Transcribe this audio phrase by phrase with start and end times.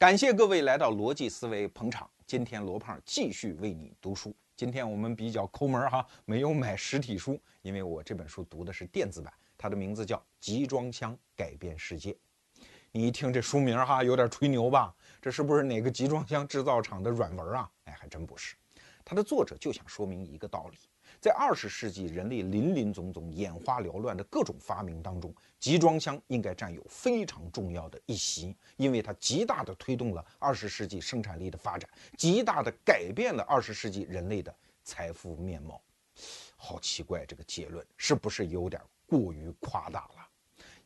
[0.00, 2.10] 感谢各位来到逻辑思维捧场。
[2.26, 4.34] 今天罗胖继续为你读书。
[4.56, 12.12] 今天我们比较抠门哈，没有买实体书，因为我这本书读的是电子版，它的名字叫《集装箱改变世界》。
[12.92, 14.94] 你一听这书名哈，有点吹牛吧？
[15.20, 17.70] 这是不是哪个集装箱制造厂的软文啊？
[17.84, 18.56] 哎，还真不是。
[19.04, 20.78] 它的作者就想说明一个道理。
[21.20, 35.78] 在二十世纪，人类林林总总、眼花缭乱的各种发明当中，集装箱应该占有非常重要的一席，因为它极大的推动了二十世纪生产力的发展，极大的改变了二十世纪人类的财富面貌。
[36.56, 40.26] 好奇怪，这个结论是不是有点过于夸大了？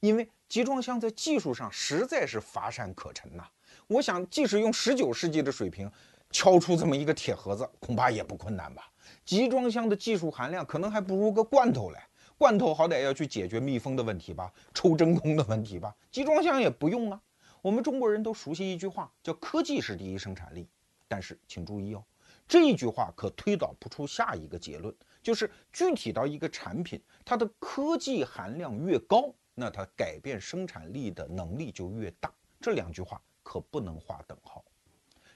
[0.00, 3.48] 因为集装箱在技术上实在是乏善可陈呐。
[3.86, 5.88] 我想，即使用十九世纪的水平
[6.30, 8.90] 敲出这么一个铁盒子，恐怕也不困难吧。
[9.24, 11.98] 集装箱的技术含量可能还不如个罐头嘞，
[12.36, 17.20] 罐头好歹要去解决密封的问题吧，抽真空的问题吧，集装箱也不用啊。
[17.62, 20.68] 我们中国人都熟悉一句话，叫“科技是第一生产力”，
[21.08, 22.04] 但是请注意哦，
[22.46, 32.30] 这一句话可推导不出下一个结论，就是具体到一个产品，它的科技含量越高，那它改变生产力的能力就越大。
[32.60, 34.62] 这两句话可不能划等号。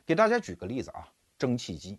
[0.05, 1.99] 给大家举个例子啊，蒸汽机。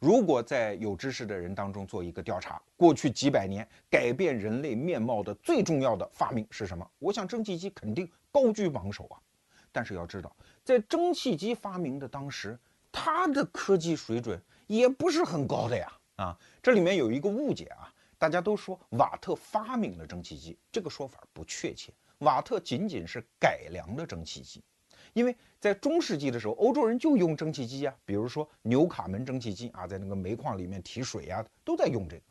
[0.00, 6.88] 如果在有知识的人当中做一个调查，过去几百年改变人类面貌的最重要的发明是什么？
[6.98, 9.18] 我想蒸汽机肯定高居榜首啊。
[9.72, 12.58] 但是要知道，在蒸汽机发明的当时，
[12.90, 15.92] 它的科技水准也不是很高的呀。
[16.16, 24.62] 啊，这里面有一个误解啊，大家都说瓦特发明了蒸汽机，这个说法不确切，瓦特仅仅是改良了蒸汽机。
[25.18, 32.22] 因为在中世纪的时候，欧洲人就用蒸汽机啊，比如说纽卡门蒸汽机啊，在那个煤矿里面提水呀，都在用这个。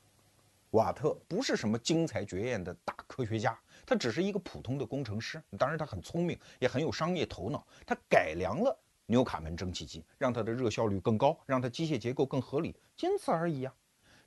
[0.70, 5.44] 瓦特不是什么精彩绝艳的大科学家，他只是一个普通的工程师。
[5.58, 7.68] 当然，他很聪明，也很有商业头脑。
[7.86, 8.74] 他改良了
[9.08, 13.76] 纽卡门蒸汽机，让它的热效率更高，让它机械结构更合理，仅此而已啊。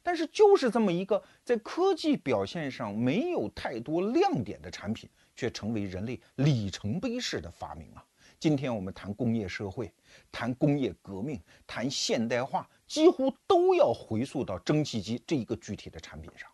[0.02, 8.04] 但是，就是这么一个在科技表现上没有太多亮点的产品，却成为人类里程碑式的发明啊。
[8.40, 9.92] 今天我们谈工业社会，
[10.32, 16.48] 谈工业革命，谈现代化，几乎都要回溯到蒸汽机这一个具体的产品上。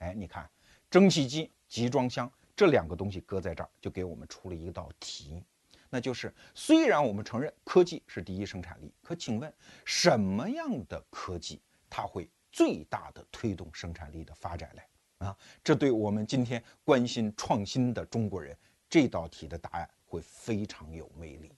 [0.00, 0.46] 哎，你看，
[0.90, 5.42] 蒸汽机、集装箱这两个东西搁在这儿，就给我们出了一道题，
[5.88, 9.50] 那就是虽然我们承认科技是第一生产力，可请问
[9.86, 14.82] 什么样的科技它会最大的推动生产力的发展嘞？
[15.26, 15.34] 啊，
[15.64, 18.54] 这对我们今天关心创新的中国人，
[18.90, 19.88] 这道题的答案。
[20.10, 21.52] 会非常有魅力。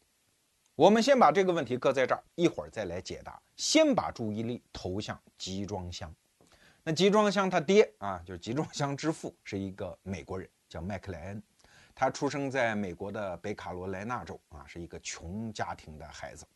[0.74, 3.40] 我们先把这个问题搁在这儿，一会儿再来解答。
[3.56, 6.14] 先把注意力投向集装箱。
[6.82, 11.42] 那集装箱他爹啊，就是集装箱之父，是一个美国人，叫麦克莱恩。
[11.94, 16.46] 他出生在美国的北卡罗来纳州啊，是一个穷家庭的孩子。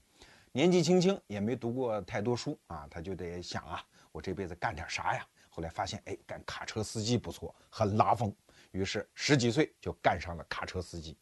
[0.52, 5.26] 年纪轻轻也没读过太多书啊，他就得想啊，我这辈子干点啥呀？
[5.48, 8.34] 后来发现，哎，干卡车司机不错，很拉风。
[8.72, 11.16] 于是十几岁就干上了卡车司机。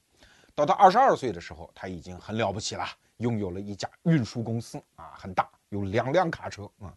[0.54, 6.94] 到他二十二岁的时候，他已经很了不起了，拥有了一家运输公司啊，很大，有两辆卡车啊。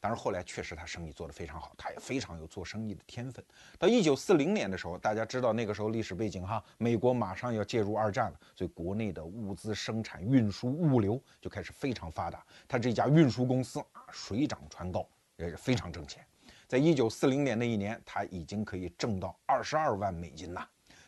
[0.00, 3.42] 当然后来确实他生意做得非常好，他也非常有做生意的天分。
[3.78, 12.44] 到一九四零年的时候，大家知道那个时候历史背景哈，美国马上要介入二战了，所以国内的物资生产、运输、物流就开始非常发达。
[12.68, 16.22] 他这家运输公司啊，水涨船高，也是非常挣钱。
[16.66, 20.66] 在一九四零年那一年，他已经可以挣到二十二万美金呐。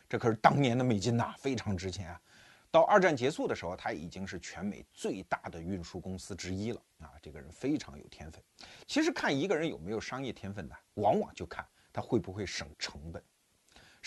[0.09, 2.21] 这可是当年的美金呐，非常值钱啊！
[2.71, 7.11] 到二战结束的时候，他已经是全美最大的运输公司之一了啊！
[7.21, 8.41] 这个人非常有天分。
[8.85, 13.21] 其实看一个人有没有商业天分呢，往往就看他会不会省成本。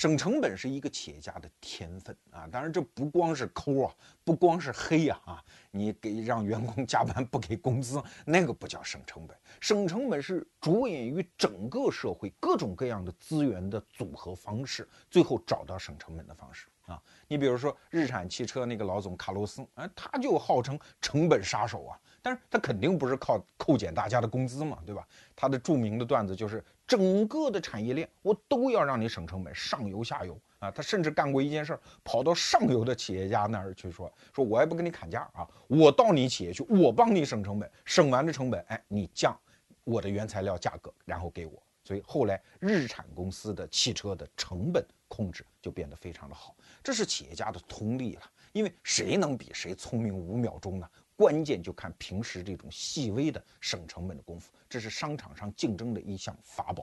[0.00, 2.48] 省成本是一个企业家的天分啊！
[2.50, 3.94] 当然，这不光是抠啊，
[4.24, 5.44] 不光是黑呀啊！
[5.70, 9.36] 你给让员工加班不给工资，那个不叫省成本。
[9.60, 16.98] 省成本是着眼于整个社会各种各样的资源的组合方式，最后找到省成本的方式啊！
[17.28, 22.00] 你比如说日产汽车那个老总卡洛斯，啊，他就号称成本杀手啊！
[22.22, 25.06] 但是他肯定不是靠扣减大家的工资嘛，对吧？
[25.36, 30.72] 他的著名的段子就是整个的产业链我都要让你省成本，上游下游啊。
[30.72, 39.38] 他甚至干过一件事儿，跑到上游的企业家那儿去说，说我也不跟你砍价啊，我到你企业去，我帮你省成本，省完的成本，哎，你降
[39.84, 41.62] 我的原材料价格，然后给我。
[41.84, 48.22] 所以后来日产公司的汽车的成本控制就变得非常的好，这是企业家的通力了。
[48.50, 50.90] 因为谁能比谁聪明五秒钟呢？
[51.20, 56.82] 关键就看平时这种细微的省成本的功夫，这是商场上竞争的一项法宝。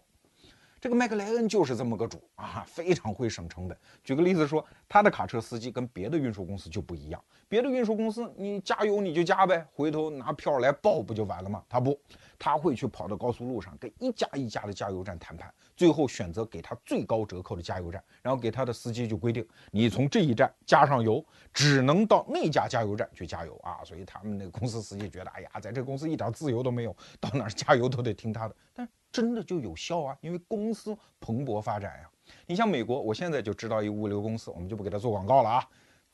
[0.80, 3.76] 这个麦克莱恩就是这么个主啊，非常会省成本。
[4.04, 7.20] 举个例子说，他的卡车司机跟别的运输公司就不一样。
[7.50, 11.64] 别的运输公司，你加油你就加呗，回头拿票来报不就完了吗？
[11.68, 12.00] 他不，
[12.40, 21.24] 他会去跑到高速路上跟一家一家的加油站谈判，最后选择给他最高折扣的加油站，然后给他的司机就规定，你从这一站加上油，
[21.54, 23.78] 只能到那家加油站去加油啊。
[23.86, 28.56] 所以他们那个公司司机觉得，哎呀，在这个公司一点自由都没有，到哪儿加油都得听他的。
[28.74, 32.10] 但真的就有效啊，因为公司蓬勃发展呀。
[32.46, 35.68] 你像美国，我现在就知道一物流公司，我们就不给他做广告了啊。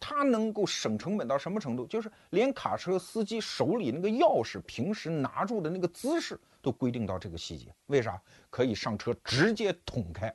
[0.05, 1.87] 他能够省成本到什么程度？
[1.87, 7.73] 就是连卡车司机手里那个钥匙，平时拿住的那个姿势都规定到这个细节。
[7.85, 8.21] 为啥？
[8.49, 10.27] 可以上车直接捅开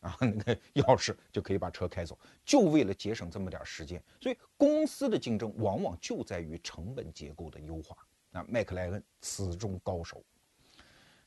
[0.00, 4.02] 啊， 那个钥匙就可以把车开走，就为了节省这么点时间。
[4.20, 7.96] 所以公司的竞争往往就在于成本结构的优化。
[8.30, 10.22] 那麦克莱恩此中高手。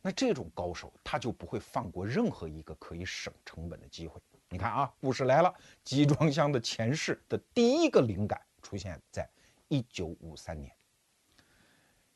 [0.04, 4.22] 那这种高手，他就不会放过任何一个可以省成本的机会。
[4.50, 5.54] 你看啊，故事来了，
[5.84, 9.30] 集装箱的前世的第一个灵感出现在
[9.68, 10.74] 一九五三年。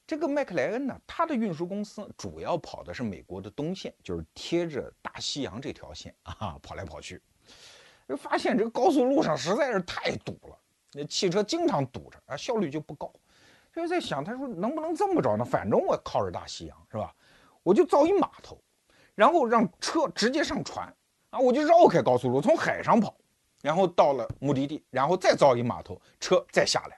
[0.07, 7.21] 这个麦克莱恩呢，他的运输公司主要跑的是美国的东线，就是贴着大西洋这条线啊，跑来跑去。
[8.17, 10.57] 发现这个高速路上实在是太堵了，
[10.93, 13.11] 那汽车经常堵着啊，效率就不高。
[13.73, 15.43] 就在想，他说能不能这么着呢？
[15.43, 17.13] 反正我靠着大西洋，是吧？
[17.61, 18.57] 我就造一码头，
[19.15, 20.93] 然后让车直接上船
[21.31, 21.39] 啊！
[21.39, 23.15] 我就绕开高速路，从海上跑，
[23.61, 26.97] 然后到了目的地，然后再造一码头，车再下来。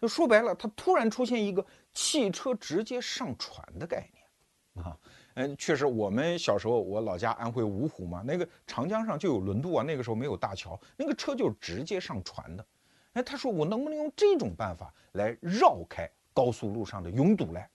[0.00, 4.96] 就说白了，它突然出现一个汽车直接上船的概念啊！
[5.34, 12.66] 嗯，确实，我们小时候，我老家安徽芜湖嘛，那个长江上就有轮渡啊，那个时候没有大桥，那个车就直接上船的。
[13.14, 17.66] 哎，他说我能不能用这种办法来绕开高速路上的拥堵嘞？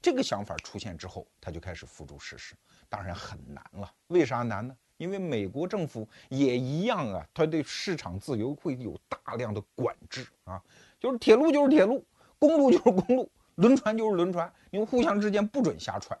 [0.00, 2.54] 这个想法出现之后，他就开始付诸实施，
[2.88, 3.92] 当然很难了。
[4.06, 4.76] 为啥难呢？
[4.98, 10.62] 因为美国政府也一样啊，他对市场自由会有大量的管制啊，
[11.00, 12.04] 就是铁路就是铁路，
[12.38, 16.18] 公路就是公路，轮船就是轮船，你们互相之间不准瞎串。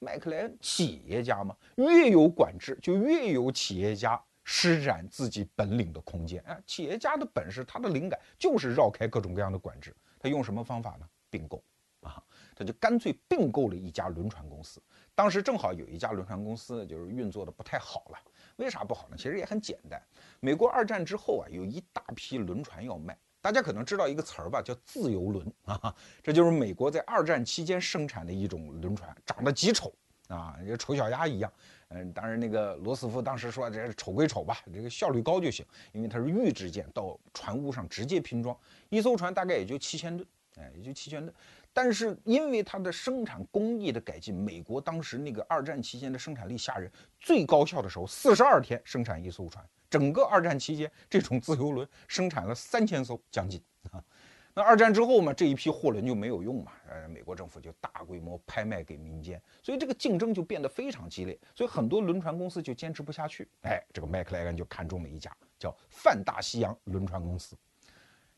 [0.00, 6.42] 麦克莱恩企业家嘛，越有管制就越有企业家施展自己本领的空间。
[6.46, 9.94] 哎，企业家的本事，他的灵感就是绕开各种各样的管制。
[10.18, 11.06] 他用什么方法呢？
[11.30, 11.62] 并购
[12.00, 12.22] 啊。
[12.56, 14.82] 他就干脆并购了一家轮船公司。
[15.20, 18.18] 当时正好有一家轮船公司就是运作的不太好了。
[18.56, 19.16] 为啥不好呢？
[19.18, 20.00] 其实也很简单。
[20.40, 23.14] 美国二战之后啊，有一大批轮船要卖。
[23.42, 25.94] 大家可能知道一个词儿吧，叫自由轮啊。
[26.22, 29.92] 这就是美国在二战期间生产的一种轮船，长得极丑
[30.28, 31.52] 啊，跟丑小鸭一样。
[31.88, 38.58] 嗯，当然那个罗斯福当时说，这丑归丑吧，这个效率高就行，因为它是预制件，到船坞上直接拼装，
[38.88, 40.26] 一艘船大概也就七千吨，
[40.56, 41.34] 哎，也就七千吨。
[41.72, 49.64] 但是因为它的生产工艺的改进，美国当时那个二战期间的生产力吓人，最高效的时候四十二天生产一艘船。
[49.88, 54.02] 整个二战期间，这种自由轮生产了三千艘将近啊。
[54.52, 63.48] 那二战之后嘛，这一批货轮就没有用嘛，呃，美国政府就大规模拍卖给民间，所以这个竞争就变得非常激烈，所以很多轮船公司就坚持不下去。
[63.62, 67.56] 哎，这个麦克莱恩就看中了一家叫泛大西洋轮船公司。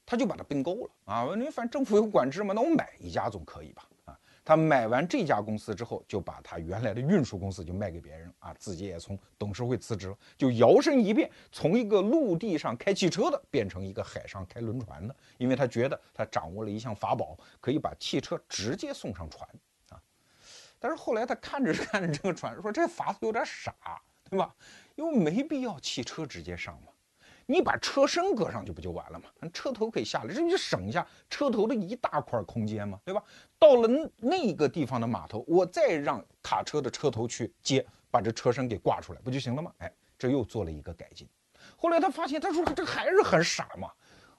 [0.04, 1.26] 他就把它并购了啊！
[1.36, 3.88] 你反正政府有管制嘛，那我买一家总可以吧？
[4.04, 19.48] 啊，他买完这家公司之后，就把他原来的运输公司就卖给别人啊，自己也从董事会辞职了，就摇身一变，从一个陆地上开汽车的变成一个海上开轮船的，因为他觉得他掌握了一项法宝，可以把汽车直接送上船
[19.90, 20.02] 啊。
[20.78, 23.72] 但是后来他看着看着这个船，说这法子有点傻，
[24.28, 24.54] 对吧？
[24.96, 26.91] 因为没必要汽车直接上嘛。
[27.46, 29.26] 你把车身搁上去不就完了吗？
[29.52, 33.00] 车头可以下来，这不就省下车头的一大块空间吗？
[33.04, 33.22] 对吧？
[33.58, 39.72] 到了那个地方的码头，我再让卡车的车头去接，把这车身给挂出来，不就行了吗？
[39.78, 41.28] 哎，这又做了一个改进。
[41.76, 43.90] 后来他发现，他说这还是很傻嘛，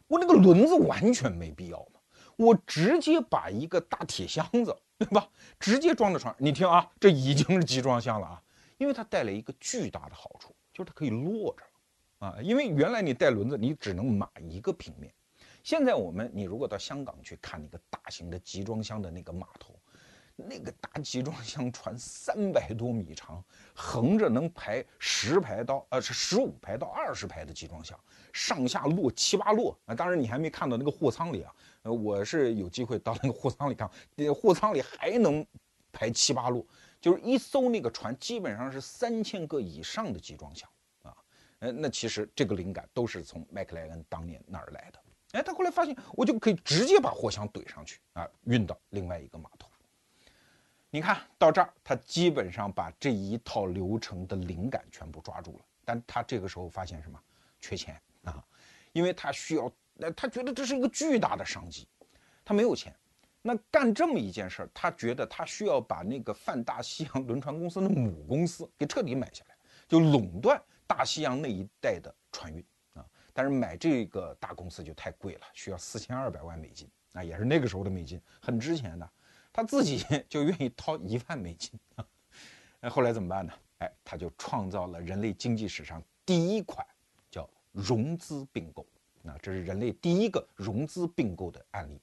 [0.07, 1.99] 我那个轮子完全没必要嘛，
[2.35, 5.27] 我直接把一个大铁箱子，对吧？
[5.59, 6.35] 直接装在船上。
[6.37, 8.41] 你听啊，这已经是集装箱了啊，
[8.77, 11.63] 因为它带来一个巨大的好处，就是它可以落着。
[12.23, 15.13] 啊，因为原来你带轮子，你只能码一个平面。
[15.61, 19.77] 现在我们，你如果到香港去看那个大型的集装箱的那个码头，
[20.37, 27.99] 那个大集装箱船三百多米长，横着能排十排到呃是十五排到二十排的集装箱，
[28.31, 29.93] 上下落七八摞啊。
[29.93, 33.89] 当然你还没看到那个货舱里啊，呃，我是有机会到那个货舱里看，
[34.33, 35.45] 货舱里还能
[35.91, 36.65] 排七八摞，
[37.01, 40.69] 就是一艘那个船基本上是三千个以上的集装箱。
[41.63, 44.99] 哎，那其实这个灵感都是从麦克莱恩当年那儿来的。
[45.31, 49.69] 哎，他后来发现，我就可以直接把货箱怼上去啊，运到另外一个码头。
[50.89, 55.65] 你看到这儿，他基本上把这一套流程的灵感全部抓住了。
[55.85, 57.19] 但他这个时候发现什么？
[57.61, 58.43] 缺钱啊，
[58.91, 61.87] 因为他需要，那他觉得这是一个巨大的商机，
[62.43, 62.93] 他没有钱。
[63.41, 69.55] 那干这么一件事儿，他觉得他需要把那个泛大西洋轮船公司的母公司给彻底买下来，
[69.87, 72.63] 就垄断大西洋那一带的船运
[72.93, 73.05] 啊。
[73.33, 79.09] 但是买这个大公司就太贵了，需要四千二百万美金，那也是那个时候的美金，很值钱的。
[79.51, 82.05] 他自己就愿意掏一万美金啊。
[82.79, 83.53] 那后来怎么办呢？
[83.79, 86.85] 哎，他就创造了人类经济史上第一款
[87.29, 88.85] 叫融资并购，
[89.21, 91.99] 那这是人类第一个融资并购的案例。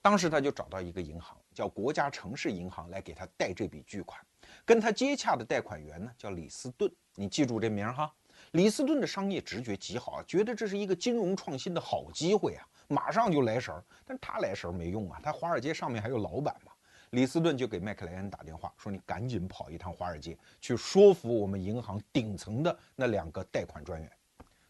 [0.00, 4.20] 当时他就找到一个银行，叫国家城市银行，来给他贷这笔巨款。
[4.64, 6.90] 跟他接洽的贷款员呢，叫李斯顿。
[7.14, 8.12] 你记住这名哈。
[8.52, 13.82] 李斯顿的商业直觉极好，觉得这是一个金融创新的好机会啊，马上就来神儿。
[14.04, 16.72] 但他来神儿没用啊，他华尔街上面还有老板嘛。
[17.10, 24.10] 李斯顿就给麦克莱恩打电话，说你赶紧跑一趟华尔街，去说服我们银行顶层的那两个贷款专员。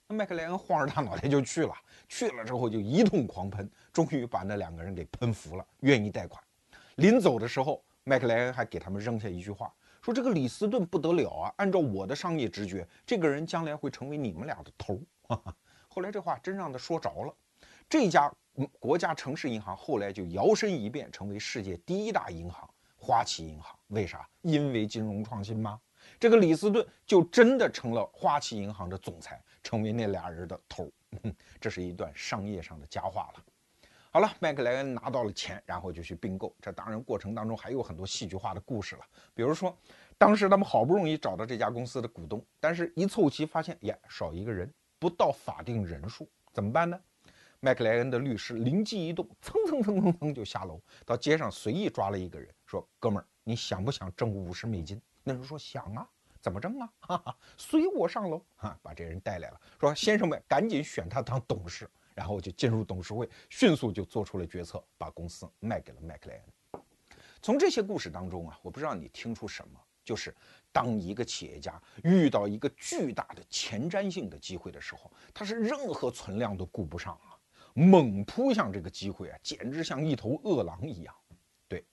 [0.09, 1.75] 那麦克莱恩晃着大脑袋就去了，
[2.09, 6.43] 去了之后就一通狂喷，终于把那两个人给喷服了，愿意贷款。
[6.97, 15.01] 临走的时候，麦克莱恩还给他们扔下一句话，说这个李斯顿不得了啊，按照我的商业直觉，这个人将来会成为你们俩的头。
[15.89, 17.35] 后来这话真让他说着了，
[17.89, 18.31] 这家
[18.79, 22.69] 国家城市银行后来就摇身一变成为世界第一大银行——
[22.99, 23.79] 花旗银行。
[23.89, 24.29] 为啥？
[24.43, 25.81] 因为金融创新吗？
[26.19, 29.43] 这个李斯顿就真的成了花旗银行的总裁。
[29.63, 30.91] 成为那俩人的头，
[31.61, 33.45] 这是一段商业上的佳话了。
[34.15, 36.55] 好了，麦克莱恩拿到了钱，然后就去并购。
[36.61, 39.03] 这当然过程当中还有很多戏剧化的故事了。
[39.33, 39.75] 比如说，
[40.19, 47.01] 当时他们好不容易找到这家公司的股东，但是一凑齐发现，呀，少一个人，不到法定人数，怎么办呢？
[47.61, 56.07] 麦克莱恩的律师灵机一动，蹭蹭蹭蹭蹭就下楼到街上随意抓了一个人，说：“哥们儿，你想不想挣五十美金？”那人说：“想啊。”
[56.43, 56.93] 怎么挣啊？
[56.99, 66.83] 哈哈，随我上楼哈，把这人带来了，说先生们赶紧选他当董事，然后就进入董事会，迅速就做出了决策，把公司卖给了麦克莱恩。
[67.41, 70.35] 从这些故事当中啊，我不知道你听出什么，就是
[70.71, 77.37] 当一个企业家遇到一个巨大的前瞻性的机会的时候，他是任何存量都顾不上啊，
[77.75, 81.15] 猛扑向这个机会啊，简直像一头饿狼一样。
[81.67, 81.85] 对，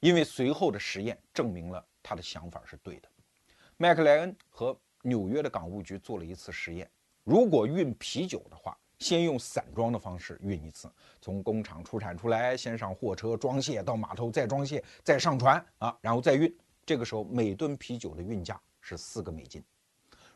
[0.00, 3.08] 因为随后的实验证明了他的想法是对的。
[3.76, 6.90] 麦克莱恩和纽约的港务局做了一次实验，
[7.22, 10.90] 如果运啤酒的话，先用散装的方式运一次，
[11.20, 16.54] 从工厂出产出来，先上货车装卸，到码头再装卸，再上船啊，然后再运。
[16.86, 19.62] 这个时候每吨啤酒的运价是四个美金。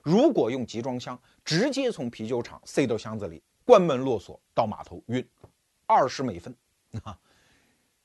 [0.03, 5.27] 如果用集装箱直接从啤酒厂塞到箱子里，关门落锁到码头运，
[5.87, 6.55] 二十美分，
[7.03, 7.19] 啊，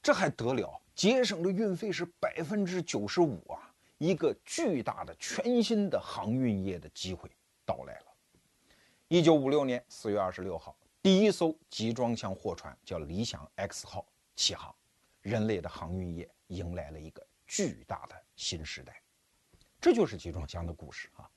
[0.01, 0.81] 这还得了？
[0.93, 3.71] 节省的运费是百分之九十五啊！
[3.97, 7.29] 一个巨大的全新的航运业的机会
[7.65, 8.05] 到来了。
[9.11, 14.05] 一九五六年四月二十六号，第一艘集装箱货船叫“理想 X 号”
[14.37, 14.71] 起航，
[15.23, 19.01] 人类的航运业迎来了一个巨大的新时代。
[19.81, 21.27] 这就是集装箱的故事啊。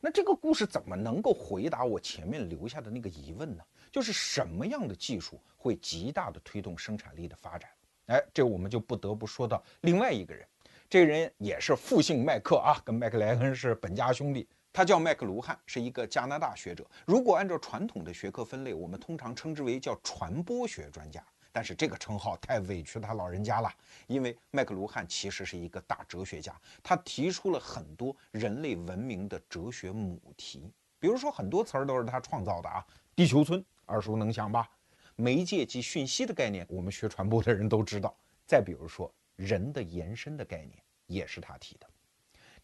[0.00, 3.62] 那这个故事怎么能够回答我前面留下的那个疑问呢？
[3.92, 7.70] 就是什么样的技术会极大的推动生产力的发展？
[8.06, 10.44] 哎，这我们就不得不说到另外一个人。
[10.90, 14.48] 这个人也是复姓麦克啊，跟麦克莱恩是本家兄弟。
[14.72, 16.84] 他叫麦克卢汉，是一个加拿大学者。
[17.04, 21.24] 如果按照传统的学科分类，我们通常称之为叫传播学专家。
[21.52, 23.70] 但是这个称号太委屈他老人家了，
[24.06, 30.72] 因为麦克卢汉其实是一个大哲学家，他提出了很多人类文明的哲学母题。
[30.98, 34.68] 比如说很多词儿都是他创造的啊，地球村耳熟能详吧？
[35.16, 38.14] 媒介及讯息的概念，我们学传播的人都知道。
[38.46, 39.12] 再比如说。
[39.34, 40.72] 人的延伸的概念
[41.06, 41.86] 也是他提的，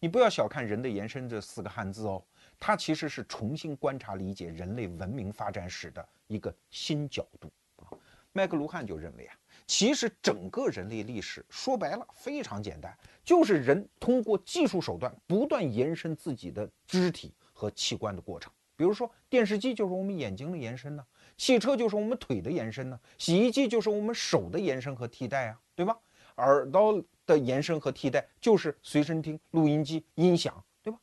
[0.01, 2.23] 你不要小看“人的延伸”这四个汉字哦，
[2.57, 7.91] 它其实是重新观察理解人类文明发展史的一个新角度啊。
[8.31, 9.35] 麦克卢汉就认为啊，
[9.67, 18.49] 其实整个人类历史说白了非常简单，就是人通过技术手段不断延伸自己的肢体和器官的过程。
[18.77, 25.97] 比如说，电视机就是我们眼睛的延伸呢，汽车就是我们腿的延伸呢，洗衣机就是我们手的延伸和替代啊，对吧？
[26.37, 30.99] 耳朵的延伸和替代就是随身听、录音机、音响，对吧？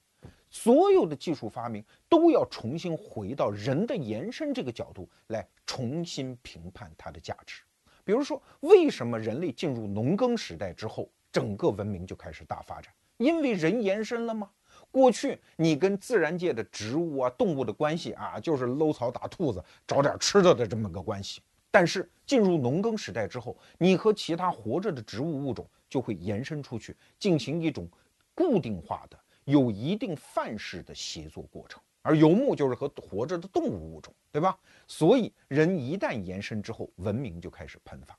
[0.50, 7.62] 所有的技术发明都要重新回到人的延伸这个角度来重新评判它的价值。
[8.04, 12.92] 比如说，为什么人类进入农耕时代之后，整个文明就开始大发展？
[13.18, 14.50] 因为人延伸了吗？
[14.90, 21.40] 过去你跟自然界的植物啊、动物的关系啊，就是搂草打兔子，找点吃的的这么个关系。
[21.70, 27.88] 但是进入农耕时代之后，你和其他活着的植物物种就会延伸出去，进行一种
[28.34, 31.82] 固定化的、有一定范式的协作过程。
[32.02, 34.56] 而游牧就是和活着的动物物种，对吧？
[34.86, 38.16] 所以人一旦延伸之后，文明就开始喷发。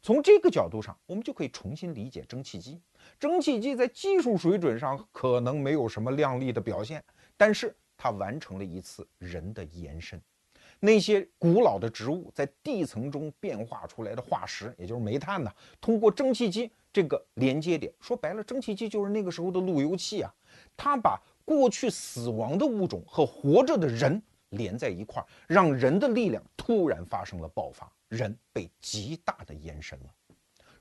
[0.00, 2.80] 从这个角度上，我们就可以重新理解蒸汽机。
[3.18, 7.02] 蒸汽机在技术水准上可能没有什么亮丽的表现，
[7.36, 10.22] 但是它完成了一次人的延伸。
[10.84, 15.50] 那些古老的植物在地层中变化出来的化石，也就是煤炭呢，
[15.80, 20.34] 通过蒸汽机这个连接点，说白了，蒸汽机就是那个时候的路由器啊，
[20.76, 21.20] 它把。
[21.46, 30.06] 过去死亡的物种和活着的人连在一块儿，让人的力量突然发生了爆发，人被极大的延伸了。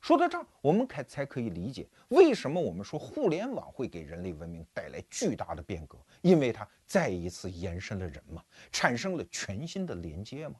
[0.03, 10.55] 说到这儿，我们才才可以理解为什么我们说互联网会给人类文明带来巨大的变革，因为它再一次延伸了人嘛，产生了全新的连接嘛。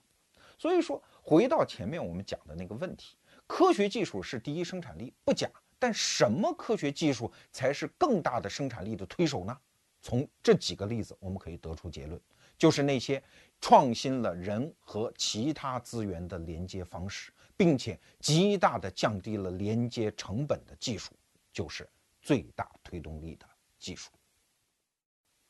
[0.58, 9.58] 所以说，回到前面我们讲的那个问题，科学技术是第一生产力不假，但什么科学技术才是更大的生产力的推手呢？
[10.02, 12.18] 从这几个例子，我们可以得出结论，
[12.58, 13.22] 就是那些
[13.60, 21.14] 创新了人和其他资源的连接方式，并且极大的降低了连接成本的技术，
[21.52, 21.88] 就是
[22.22, 23.46] 最大推动力的
[23.80, 24.12] 技术。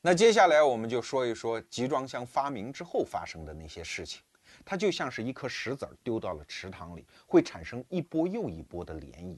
[0.01, 4.21] 那接下来我们就说一说集装箱发明之后发生的那些事情，
[4.65, 9.37] 它就像是一颗石子丢到了池塘里，会产生一波又一波的涟漪。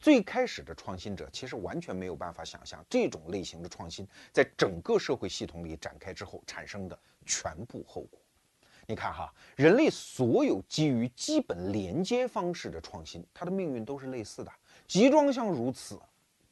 [0.00, 8.20] 最开始的创新者其实完全没有办法想象这种类型的创新在整个社会系统里展开之后产生的全部后果。
[8.90, 14.50] 你看哈，人类所有基于基本连接方式的创新，它的命运都是类似的。
[14.86, 16.00] 集装箱如此，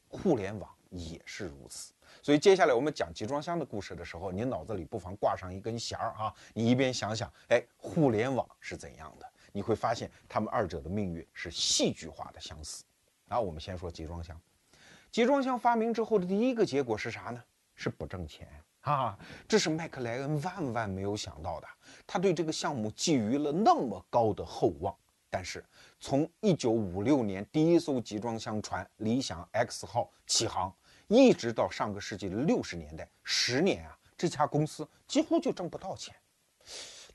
[0.06, 1.94] 互联网也是如此。
[2.22, 9.26] 所以接下来我们讲集装箱的故事的时候，你脑子里不妨挂上一根弦儿啊，你一边想想，哎，互联网是怎样的？
[9.50, 12.84] 你会发现他们二者的命运是戏剧化的相似。
[13.26, 14.38] 然后我们先说集装箱，
[15.10, 17.42] 集装箱发明之后的第一个结果是啥呢？
[17.74, 18.46] 是不挣钱
[18.92, 19.18] 啊！
[19.48, 21.66] 这是麦克莱恩万万没有想到的。
[22.06, 24.94] 他对这个项目寄予了那么高的厚望，
[25.28, 25.64] 但是
[25.98, 30.72] 从1956年第一艘集装箱船理想 X 号起航，
[31.08, 36.14] 一直到上个世纪的六十年代，十年啊，这家公司几乎就挣不到钱。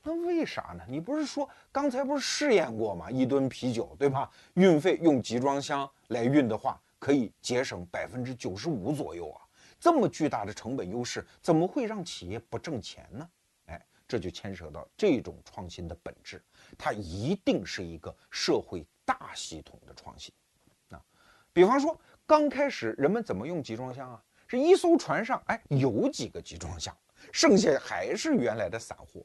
[0.02, 0.84] 那为啥呢？
[0.86, 3.10] 你不是说刚才不是试验过吗？
[3.10, 4.30] 一吨啤酒，对吧？
[4.54, 9.41] 运费用集装箱来运的话，可以节省百分之九十五左右啊！
[9.82, 13.28] 这么巨大的成本优势，怎么会让企业不挣钱呢？
[13.66, 16.40] 哎，这就牵扯到这种创新的本质，
[16.78, 20.32] 它一定是一个社会大系统的创新
[20.90, 21.02] 啊。
[21.52, 24.22] 比方说，刚开始人们怎么用集装箱啊？
[24.46, 26.96] 是一艘船上，哎，有几个集装箱，
[27.32, 29.20] 剩下还是原来的散货。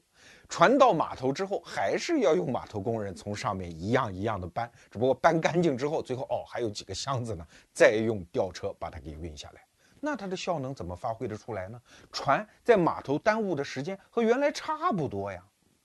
[0.48, 9.62] 船到码头之后，还是要用码头工人从上面一样一样的搬，只不过搬干净之后，最后哦还有几个箱子呢，再用吊车把它给运下来。
[10.00, 11.80] 那它的效能怎么发挥得出来呢？
[12.12, 15.42] 船在码头耽误的时间和原来差不多呀。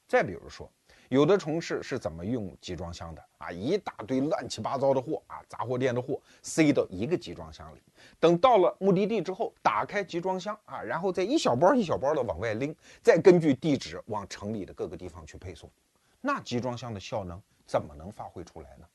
[0.07, 0.69] 再比如说。
[1.09, 3.51] 有的城市是怎么用集装箱的啊？
[3.51, 7.79] 一大堆乱七八糟的货啊，杂货店的货塞到一个集装箱里，
[8.19, 15.69] 等到了目的地之后，打开集装箱啊，然后再一小包一小包的往外拎，再根据地址往城里的各个地方去配送。
[16.19, 18.85] 那集装箱的效能怎么能发挥出来呢？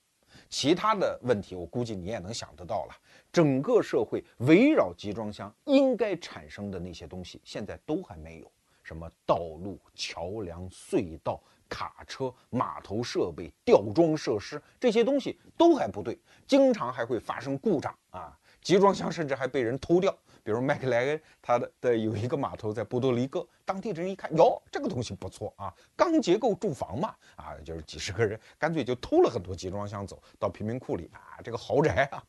[0.48, 2.96] 其他的问题，我估计你也能想得到了。
[3.32, 8.50] 整个社会围绕集装箱应该产生的那些东西，现在都还没有，
[8.82, 11.40] 什么道路、桥梁、隧道。
[11.70, 18.34] 卡车、码头设备、吊装设施这些东西都还不对，经常还会发生故障啊！
[18.62, 20.16] 集装箱甚至还被人偷掉。
[20.48, 32.24] 比如麦克莱恩，他的的有一个码头在波多黎各，当地人一看，哟，这个东西不错啊，钢结构住房嘛，啊，就是几十个人干脆就偷了很多集装箱走到贫民窟里啊，这个豪宅啊。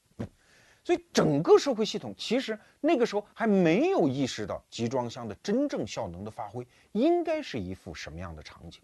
[0.84, 8.82] 所以整个社会系统其实那个时候还没有意识到集装箱的真正效能的发挥应该是一副什么样的场景。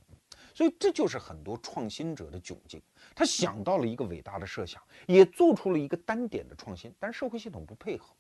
[0.54, 2.82] 所以这就是很多创新者的窘境。
[3.13, 8.15] 他想到了一个伟大的设想，也做出了一个单点的创新，但社会系统不配合。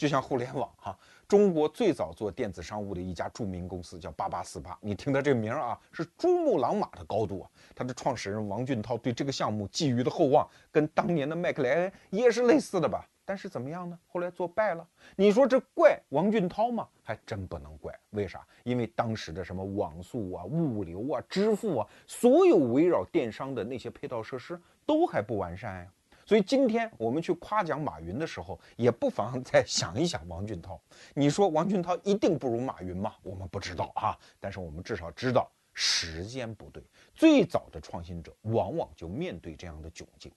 [0.00, 7.50] 就像互联网哈，中国最早做电子商务的一家著名公司叫八八四八，你听他这名儿啊，是珠穆朗玛的高度啊。
[7.74, 13.06] 他的创始人王俊涛对这个项目寄予的厚望，跟当年的麦克莱恩也是类似的吧。
[13.26, 13.98] 但是怎么样呢？
[14.06, 14.88] 后来做败了。
[15.16, 16.88] 你说这怪王俊涛吗？
[17.02, 17.94] 还真不能怪。
[18.12, 18.40] 为啥？
[18.64, 25.92] 因为当时的什么网速啊、物流啊、支付啊，所有围绕电商的那些配套设施都还不完善呀。
[26.30, 30.80] 所以今天我们去夸奖马云的时候，也不妨再想一想王俊涛。
[31.12, 33.16] 你说王俊涛一定不如马云吗？
[33.24, 34.16] 我们不知道啊。
[34.38, 36.80] 但是我们至少知道时间不对。
[37.16, 40.30] 最早的创新者往往就面对这样的窘境。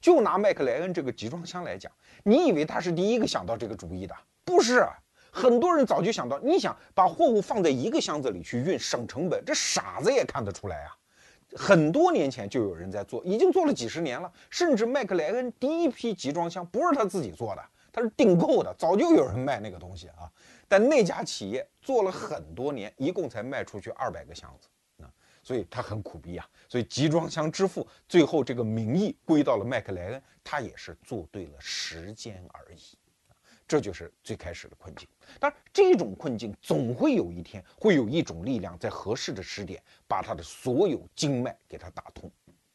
[0.00, 1.92] 就拿麦克莱恩这个集装箱来讲，
[2.24, 4.16] 你以为他是第一个想到这个主意的？
[4.44, 4.84] 不是，
[5.30, 6.36] 很多人早就想到。
[6.40, 10.98] 你想把货物放在一个箱子里去运，省成本，这傻子也看得出来啊。
[11.54, 14.30] 很多年前就有人在做，已经做了几十年了。
[14.50, 20.30] 甚至麦克莱恩第一批集装箱不是他自己做的，他是订购的，早就有人卖那个东西啊。
[20.68, 24.68] 但那家企业做了很多年，一共才卖出去二百个箱子
[25.02, 25.08] 啊，
[25.42, 26.46] 所以他很苦逼啊。
[26.68, 32.98] 所以集装箱之父最后这个名义归到了麦克莱恩，他也是做对了时间而已。
[33.68, 35.06] 这就是最开始的困境。
[35.38, 42.30] 当然，这种困境总会有一天，会有一种力量在合适的时点，把他的所有经脉给他打通。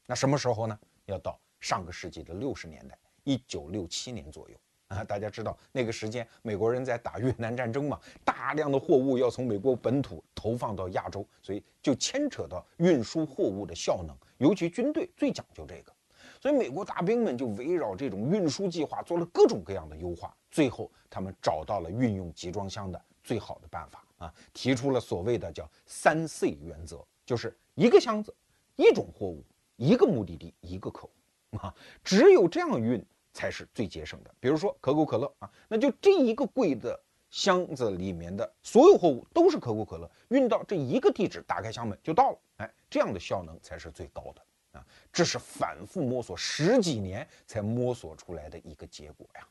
[0.05, 0.79] 那什么时候呢？
[1.07, 4.55] 要到上个世纪的六十年代，一九六七年左右
[4.87, 5.03] 啊。
[5.03, 15.91] 大家知道那个时间，美国人在打越南战争嘛，大量的货物要从美国本土投放到亚洲，所以就牵扯到运输货物的效能，尤其军队最讲究这个。
[16.39, 28.31] 所以美国大兵们就围绕这种运输计划做了各种各样的优化，最后他们找到了运用集装箱的最好的办法啊，提出了所谓的叫三 C 原则，就是一个箱子、
[28.75, 29.43] 一种货物、
[29.77, 34.31] 一个目的地、一个客户啊，只有这样运才是最节省的。
[34.39, 44.79] 比如说可口可乐啊，那就这一个柜的箱子里面的所有货物都是可口可乐，运到这一个地址，打开箱门就到了，哎，这样的效能才是最高的。
[44.79, 49.47] 啊，这是反复摸索十几年才摸索出来的一个结果呀！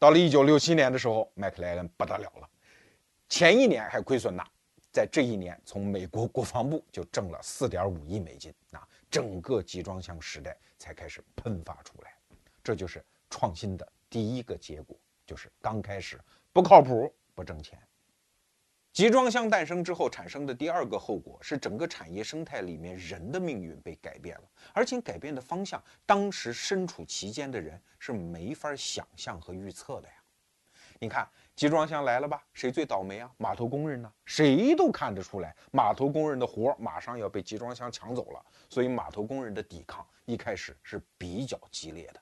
[0.00, 2.48] 到了一九六七年的时候，麦克莱恩不得了了，
[3.28, 4.42] 前一年还亏损呢，
[4.90, 12.14] 在这一年从美国国防部就挣了四点五亿美金，啊，整个集装箱时代才开始喷发出来。
[12.64, 16.18] 这就是创新的第一个结果，就是刚开始
[16.50, 17.78] 不靠谱，不挣钱。
[18.92, 30.14] 集装箱诞生之后产生的第二个后果是，整个产业生态里面人的命运被改变了，而且改变的方向，当时身处其间的人是没法想象和预测的呀。
[30.98, 32.42] 你看，集装箱来了吧？
[32.52, 33.30] 谁最倒霉啊？
[33.38, 34.12] 码头工人呢？
[34.24, 42.20] 谁都看得出来，码头工人的活马上要被集装箱抢走了，所以码头工人的抵抗一开始是比较激烈的。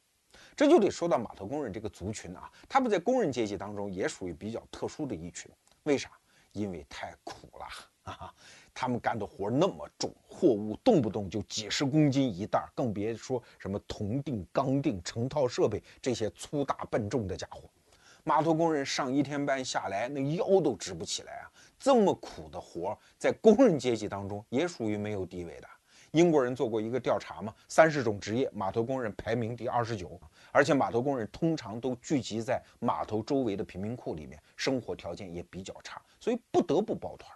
[0.54, 5.50] 这就得说到码头工人这个族群啊，他们在工人阶级当中也属于比较特殊的一群，
[5.84, 6.10] 为啥？
[6.52, 7.66] 因为太苦了
[8.12, 8.34] 啊！
[8.72, 17.62] 他们干的活那么重，货物动不动就几十公斤一袋，更别说什么铜锭、钢锭、成套设备这些粗大笨重的家伙。
[18.24, 21.50] 码头工人上一天班下来，那腰都直不起来啊！
[21.78, 25.68] 这么苦的活，在工人阶级当中也属于没有地位的。
[26.12, 30.18] 英国人做过一个调查嘛，三十种职业，码头工人排名第二十九。
[30.52, 37.30] 而且码头工人通常都聚集在码头周围的贫民窟里面，生活条件也比较差，所以不得不抱团。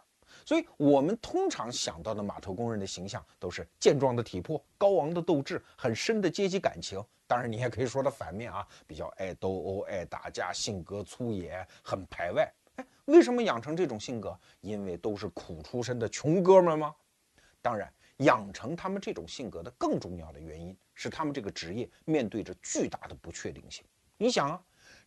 [0.45, 7.03] 所以我们通常想到的码头工人的形象都是健壮的体魄、高昂的斗志、很深的阶级感情。
[7.27, 12.53] 当然，你也可以说他反面啊，比较爱斗殴、爱打架，性格粗野，很排外。
[12.77, 14.37] 哎，为什么养成这种性格？
[14.61, 16.95] 因为都是苦出身的穷哥们吗？
[17.61, 17.93] 当然。
[18.23, 23.85] 养成他们这种性格的更重要的原因是，他们这个职业面对着巨大的不确定性。
[24.17, 24.63] 你想啊，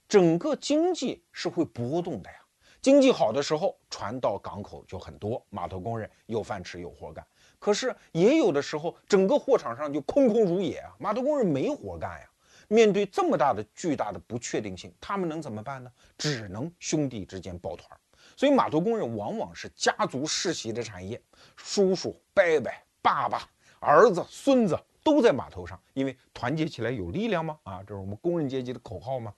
[0.08, 2.38] 整个经济是会波动的呀。
[2.82, 7.26] 经济好的时候，船到港口就很多，码头工人有饭吃有活干。
[7.58, 12.30] 可是也有的时候，整个货场上就空空如也啊，码头工人没活干呀。
[12.68, 15.92] 面对这么大的巨大的不确定性，他们能怎么办呢？
[16.18, 17.90] 只能兄弟之间抱团。
[18.36, 21.20] 所以码头工人往往是家族世袭的产业，
[21.56, 22.72] 叔叔伯伯。
[23.06, 23.48] 爸爸、
[23.80, 27.60] 儿子、孙子都在码头上，因为团结起来有力量吗？
[27.62, 29.32] 啊，这是我们工人阶级的口号吗？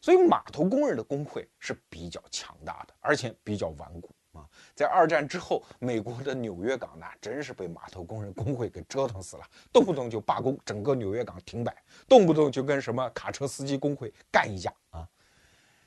[0.00, 4.46] 所以码头工人的工会是比较强大的，而且比较顽固啊。
[4.76, 15.08] 在二战之后，美国的纽约港那真是被码头工人工会给折腾死了，动不动就罢工，整个纽约港停摆，动不动就跟什么卡车司机工会干一架啊。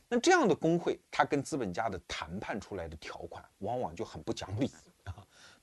[0.09, 4.69] 那这样的工会，他跟资本家的谈判出来的条款，往往就很不讲理。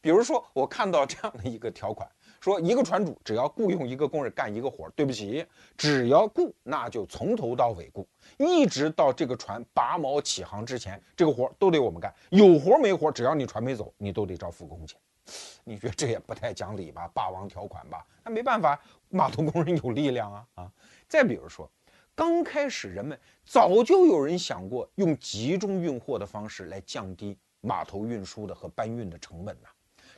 [0.06, 2.08] 比如说，我看到这样的一个条款，
[2.40, 5.44] 说一个船主只要雇佣一个工人干一个活儿，对不起，
[5.76, 8.06] 只要雇，那就从头到尾雇，
[8.38, 12.14] 一直到这个船拔锚起航之前，这个活儿都得我们干。
[12.30, 14.96] 有活没活，只要你船没走，你都得照付工钱。
[15.66, 17.10] 你觉得这也不太讲理吧？
[17.12, 18.06] 霸王条款吧？
[18.22, 20.72] 那没办法，码头工人有力量啊啊！
[21.08, 21.68] 再比如说，
[22.14, 29.68] 刚开始人们早就有人想过用集中运货的方式来降低码头运输的和搬运的成本呢。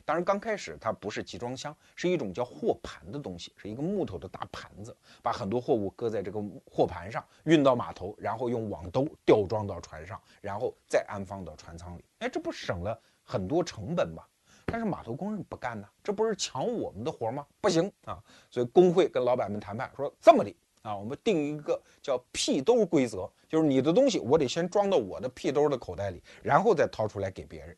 [0.09, 12.03] 当然，刚开始它不是集装箱，是一种叫货盘的东西，是一个木头的大盘子，把很多货物搁在这个货盘上，运到码头，然后用网兜吊装到船上，然后再安放到船舱里。
[12.17, 14.23] 哎，这不省了很多成本吗？
[14.65, 17.45] 但是码头工人不干呢，这不是抢我们的活吗？
[17.61, 18.17] 不行啊！
[18.49, 27.77] 所以工会跟老板们谈判说这么的啊，我们定一个叫屁兜规则，就是你的东西我得先装到我的屁兜的口袋里，然后再掏出来给别人。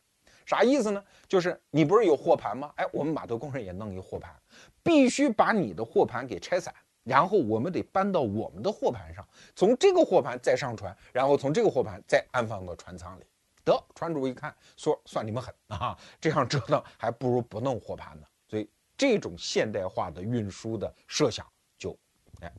[0.52, 1.02] 啥意思呢？
[1.30, 2.74] 就是你不是有货盘吗？
[2.76, 4.36] 哎，我们码头工人也弄一货盘，
[4.84, 13.24] 必须把你的货盘给拆散，然后我们得搬到我们的货盘上，从这个货盘再上船，然后从这个货盘再安放到船舱里。
[13.64, 15.98] 得船主一看，说算你们狠 啊！
[16.20, 18.28] 这样折腾还不如不弄货盘呢。
[18.50, 21.98] 所以这种现代化的运输的设想就，
[22.42, 22.52] 哎，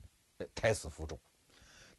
[0.54, 1.18] 胎死腹中。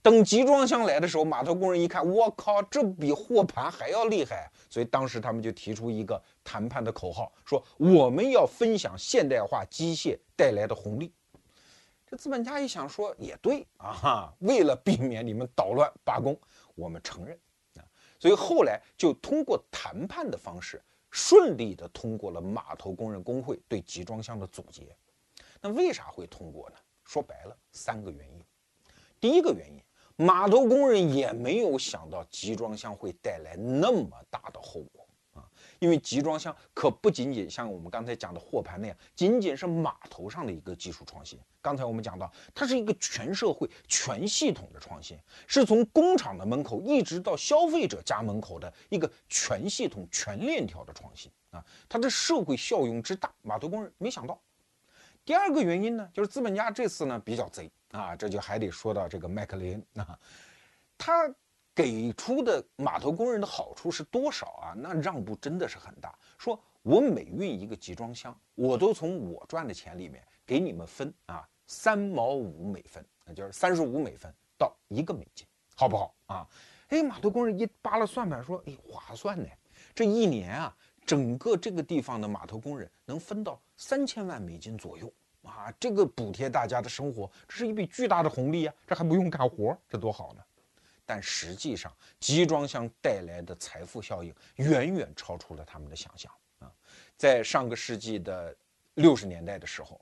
[0.04, 4.52] 等集装箱来的时候，码头工人一看，我靠，这比货盘还要厉害。
[4.70, 11.14] 所以当时他们就提出一个谈判的口号，说我们要分享现代化机械带来的红利。
[12.06, 16.38] 这资本家一想，说也对啊，为了避免你们捣乱罢工，
[16.76, 17.40] 我们承认
[17.78, 17.82] 啊。
[18.20, 24.94] 所以后来就通过谈判的方式，顺利的通过了码头工人工会对集装箱的阻截。
[25.62, 26.76] 那为啥会通过呢？
[27.06, 28.44] 说白了，三个原因。
[29.20, 29.82] 第一个原因，
[30.16, 35.44] 码头工人也没有想到集装箱会带来那么大的后果啊。
[35.80, 41.38] 因为集装箱可不仅仅像我们刚才讲的货盘那样，仅仅是码头上的一个技术创新。
[41.62, 51.66] 刚才我们讲到，它是一个全社会、全系统的创新，是从工厂的门口一直到消费者家门口的一个全系统、全链条的创新啊！
[51.88, 54.40] 它的社会效用之大，码头工人没想到。
[55.26, 60.20] 第二个原因呢，就是资本家这次呢比较贼啊，这就还得说到这个麦克林啊，
[60.98, 61.34] 他。
[61.76, 64.74] 给出的码头工人的好处是多少啊？
[64.78, 66.16] 那让步真的是很大。
[66.38, 76.48] 说我每运一个集装箱，我都从我赚的钱里面给你们分啊，三毛五美分，那就是三十五美分到一个美金，好不好啊？
[76.90, 79.50] 哎，码头工人一扒拉算盘说，哎，划算呢。
[79.96, 85.12] 这一年啊，整个这个地方的码头工人能分到三千万美金左右
[85.44, 90.42] 啊，这个补贴大家的生活，这是一笔巨大的红利啊，这还不用干活，这多好呢。
[91.06, 96.72] 但实际上，集装箱带来的财富效应远远超出了他们的想象啊！
[97.18, 98.56] 在上个世纪的
[98.96, 100.00] 六十年代的时候，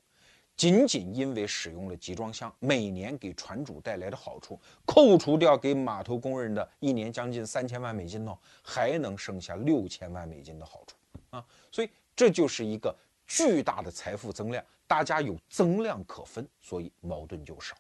[0.56, 10.96] 仅仅因为使用了集装箱，每年给船主带来的好处，扣除掉给码头工人的一年将近三千万美金呢，还能剩下六千万美金的好处
[11.32, 11.44] 啊！
[11.72, 17.78] 所以这就是一个巨大的财富增量，大家有增量可分，所以矛盾就少。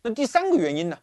[0.00, 0.96] 那第三个原因呢，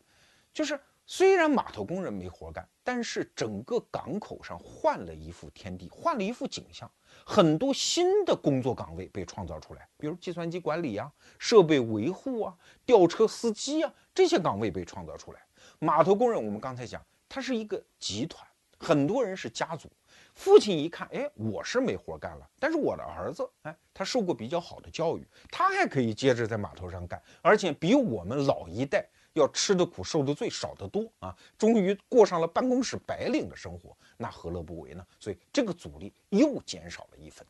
[0.53, 0.79] 就是。
[1.07, 6.89] 虽然码头工人没活干，但是整个港口上换了一副天地，换了一副景象，
[7.23, 15.39] 很多新的工作岗位被创造出来，比如计算机管理啊、设备维护啊、吊车司机啊，这些岗位被创造出来。
[15.77, 18.43] 码头工人，我们刚才讲，他是一个集团，
[18.79, 19.87] 很多人是家族。
[20.35, 29.03] 父亲一看，哎，我是没活干了，但是我的儿子，哎，他受过比较好的教育，他还可以接着在码头上干，而且比我们老一代。
[29.33, 31.35] 要吃的苦受的罪少得多啊！
[31.57, 35.05] 终于过上了办公室白领的生活，那何乐不为呢？
[35.19, 37.45] 所以这个阻力又减少了一分！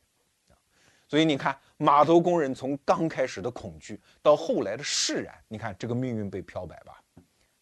[1.08, 7.00] 所以你看，码头工人从刚开始的恐惧到后来的释然，你看这个命运被漂白吧？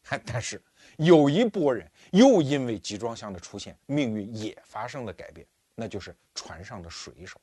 [0.26, 0.62] 但是
[0.96, 7.42] 有一波人又因为集装箱的出现，命运也发生了改变，那就是船上的水手。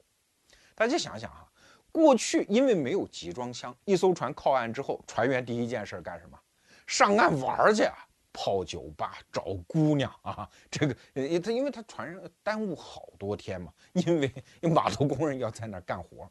[0.76, 1.44] 大家想想哈，
[1.90, 6.38] 过去因为没有集装箱，一艘船靠岸之后，船员第一件事干什么？
[6.86, 7.96] 上岸玩去啊，
[8.32, 10.94] 泡酒吧找姑娘啊，这个，
[11.40, 16.30] 他因为他船上耽误好多天嘛，因为码头工人要在那儿干活。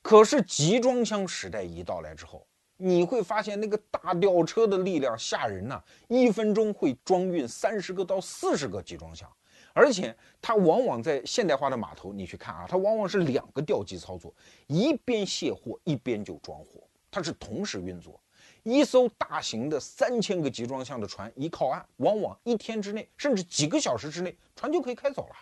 [0.00, 9.30] 可是集装箱时代一到来之后，你会发现那个大吊车的力量吓人呐，一分钟会装运三十个到四十个集装箱，
[9.72, 14.34] 而且它往往在现代化的码头，你去看啊，它往往是两个吊机操作，
[14.66, 18.20] 一边卸货一边就装货，它是同时运作。
[18.62, 25.36] 一艘大型的三千个集装箱的船一靠岸，往往一天之内，甚至几个小时之内，船就可以开走了。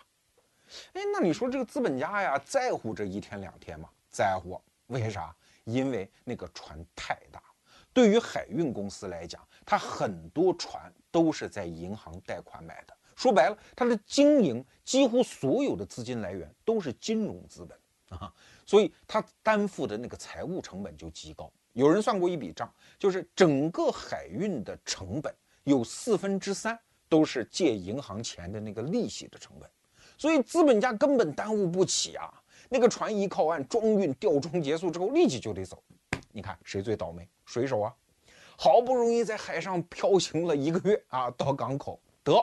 [0.93, 3.89] 哎，那你说这个资本家呀，在乎这一天两天吗？
[4.09, 4.61] 在乎。
[4.87, 5.35] 为啥？
[5.65, 7.39] 因为那个船太大。
[7.93, 12.97] 对于海运公司来讲，它很多船都是在银行贷款买的。
[13.15, 18.33] 说白了，它的经营几乎所有的资金来源都是金融资本啊，
[18.65, 21.49] 所以它担负的那个财务成本就极高。
[21.71, 29.69] 有人算过一笔账，就是整个海运的成本有四分之三都是借银行钱的那个利息的成本，
[30.17, 32.43] 所以资本家根本耽误不起啊！
[32.75, 35.81] 那个船一靠岸，装运吊装结束之后，立即就得走。
[36.33, 37.25] 你看谁最倒霉？
[37.45, 37.95] 水手啊！
[38.57, 42.33] 好不容易在海上漂行了一个月啊，到港口得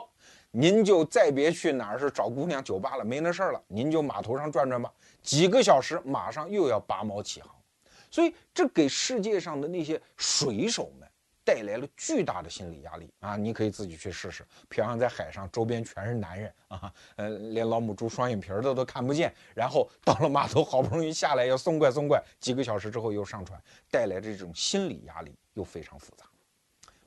[0.49, 4.91] 您就再别去哪儿是找姑娘酒吧了，没那事儿了，您就码头上转转吧，
[5.21, 7.53] 几个小时马上又要拔锚起航，
[8.09, 11.07] 所以这给世界上的那些水手们。
[11.45, 13.35] 带来了巨大的心理压力啊！
[13.35, 19.33] 你可以自己去试试，漂洋在海上，周边全是男人啊，呃，连老母猪双眼皮的都看不见。
[19.53, 26.25] 然后到了码头，好不容易下来，要松快松快，几个小时之后又上船，带来的这种心理压力又非常复杂。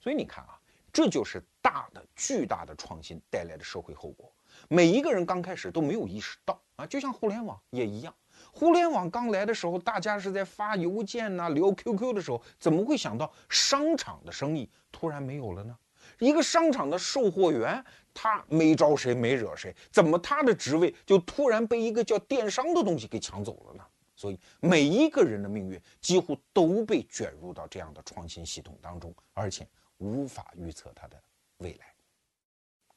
[0.01, 0.59] 所以你看啊，
[0.93, 4.31] 这就是大的、巨大的创新带来的社会后果。
[4.69, 8.15] 每一个人刚开始都没有意识到啊，就像互联网也一样。
[8.59, 15.77] 互联网刚来的时候，大家是在发邮件呐、聊 QQ 的时候，怎么会想到商场的生意突然没有了呢？
[16.21, 23.85] 一个商场的售货员，他没招谁，没惹谁，怎么他的职位就突然被一个叫电商的东西给抢走了呢？
[24.15, 31.23] 所以每一个人的命运几乎都被卷入到这样的创新系统当中，而且无法预测它的
[31.59, 31.96] 未来。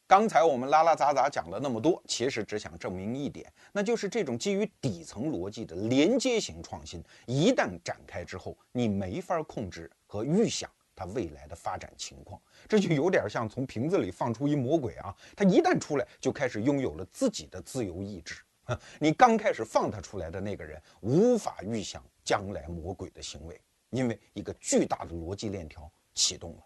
[0.10, 12.42] 刚才我们拉拉杂杂讲了那么多，其实只想证明一点，那就是这种基于底层逻辑的连接型创新，一旦展开之后，你没法控制和预想它未来的发展情况。
[12.68, 18.42] 这就有点像从瓶子里放出一魔鬼啊，它一旦出来，就开始拥有了自己的自由意志。
[18.98, 26.64] 你刚开始放它出来的那个人，无法预想将来魔鬼的行为，因为一个巨大的逻辑链条启动了。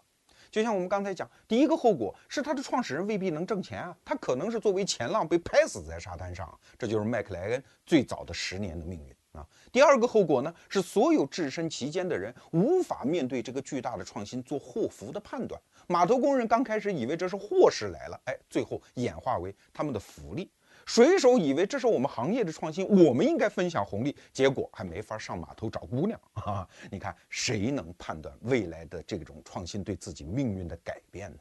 [0.54, 9.44] 就像我们刚才讲，第一个后果是它的创始人未必能挣钱啊，他可能是作为前浪被拍死在沙滩上，这就是麦克莱恩最早的十年的命运啊。
[9.72, 15.60] 第二个后果呢，是所有置身其间的人无法面对这个巨大的创新做祸福的判断。
[15.88, 20.48] 码头工人刚开始以为这是祸事来了，哎，最后演化为他们的福利。
[20.86, 26.68] 水手以为这是我们行业的创新，我们应该分享红利，结果还没法上码头找姑娘啊！
[26.90, 31.38] 你看谁能判断未来的这种创新对自己命运的改变呢？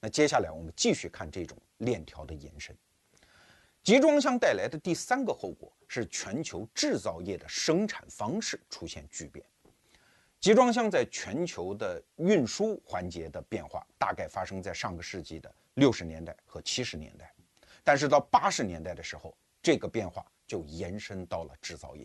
[0.00, 2.76] 那接下来我们继续看这种链条的延伸。
[3.82, 9.44] 集装箱带来的第三个后果是全球制造业的生产方式出现巨变。
[10.40, 17.33] 集装箱在全球的运输环节的变化，大概发生在上个世纪的六十年代和七十年代。
[17.84, 22.04] 但是到八十年代的时候，这个变化就延伸到了制造业。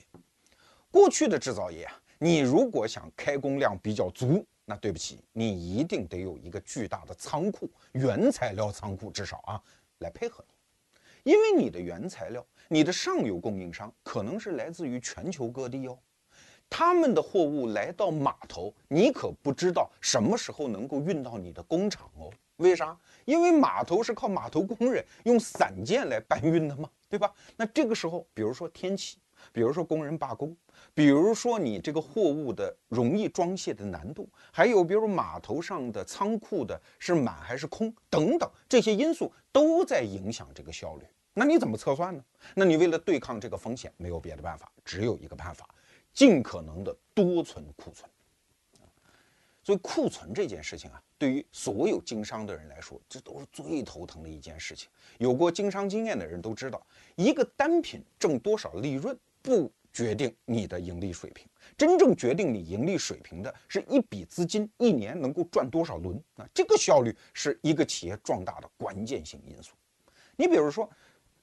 [0.92, 9.64] 过去的制造业啊，你如果想开工量比较足，那对不起，你一定得有一个巨大的仓库，原材料仓库至少啊，
[10.00, 11.32] 来配合你。
[11.32, 15.98] 因为你的原材料，你的上游供应商可能是来自于全球各地哦，
[16.70, 22.32] 他们的货物来到码头，你可不知道什么时候能够运到你的工厂哦。
[22.60, 22.98] 为啥？
[23.26, 27.34] 因为码头是靠码头工人用散件来搬运的嘛，对吧？
[27.58, 29.18] 那这个时候，比如说天气，
[29.52, 30.56] 比如说工人罢工，
[30.94, 41.06] 比如说你这个货物的容易装卸的难度，还有比如码头上的仓库的是满还是空等等，这些因素都在影响这个效率。
[41.34, 42.24] 那你怎么测算呢？
[42.56, 45.68] 那你为了对抗这个风险，没有别的办法，只有一个办法，
[46.12, 48.10] 尽可能的多存库存。
[49.64, 54.90] 所以库存这件事情啊，对于所有经商的人来说，这都是最头疼的一件事情。
[55.18, 56.82] 有过经商经验的人都知道，
[57.18, 61.46] 一个单品挣多少利润不决定你的盈利水平，
[61.78, 69.74] 真正决定你盈利水平的是一笔资金一年能够赚多少轮啊，这个效率是一个企业壮大的关键性因素。
[70.38, 70.90] 你比如说，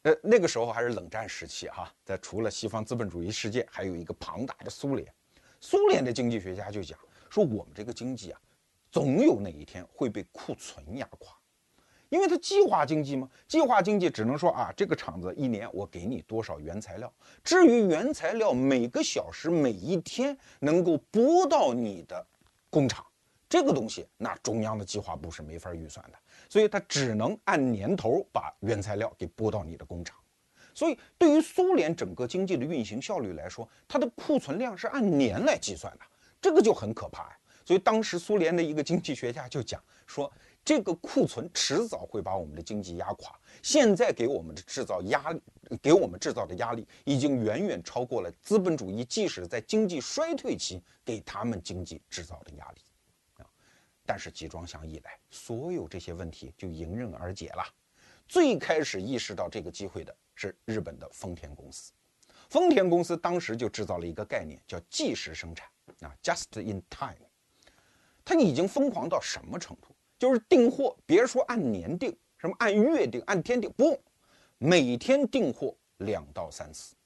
[0.02, 5.06] 呃，那个时候还是冷战时期哈，在除了西方资本主义世界，还有一个庞大的苏联，
[5.60, 6.98] 苏联的经济学家就讲。
[7.28, 8.40] 说我们这个经济啊，
[8.96, 11.36] 总有那一天会被库存压垮，
[12.08, 13.28] 因为它计划经济嘛。
[13.46, 17.12] 计划经济只能说啊，这个厂子一年我给你多少原材料，
[17.44, 22.26] 至于原材料每个小时、每一天能够拨到你的
[22.70, 23.04] 工厂，
[23.50, 26.16] 这个东西那中央的计划部是没法预算的，
[26.48, 30.16] 所以它只能按年头把原材料给拨到你的工厂。
[30.72, 36.00] 所以对于苏联整个经济的运行效率来说，它的库存量是按年来计算的。
[36.40, 40.32] 这个就很可怕呀，所以当时苏联的一个经济学家就讲说，
[40.64, 43.36] 这个库存迟早会把我们的经济压垮。
[43.60, 45.42] 现在给我们的制造压力，
[45.82, 52.80] 给我们制造的压力已经远远超过了资本主义即使在经济衰退期给他们经济制造的压力
[53.42, 53.46] 啊。
[54.04, 57.66] 但是集装箱一来，所有这些问题就迎刃而解了。
[58.28, 61.90] 最开始意识到这个机会的是日本的丰田公司，
[62.48, 65.68] 丰田公司当时就制造了一个概念，叫即时生产。
[66.00, 67.14] 啊，just in time，
[68.26, 69.94] 他已经疯狂到什么程度？
[70.18, 73.96] 就是订货，别说按年订，什么按月订、按天订，不，
[74.58, 76.96] 每天订货两到三次。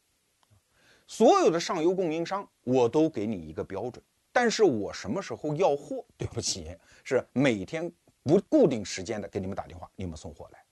[1.06, 4.02] 所有的上游供应商，我都给你一个标准，
[4.32, 6.02] 但是我什么时候要货？
[6.16, 7.92] 对不起，是每天
[8.22, 10.64] 不固定时间的给你们打电话，你们送货来。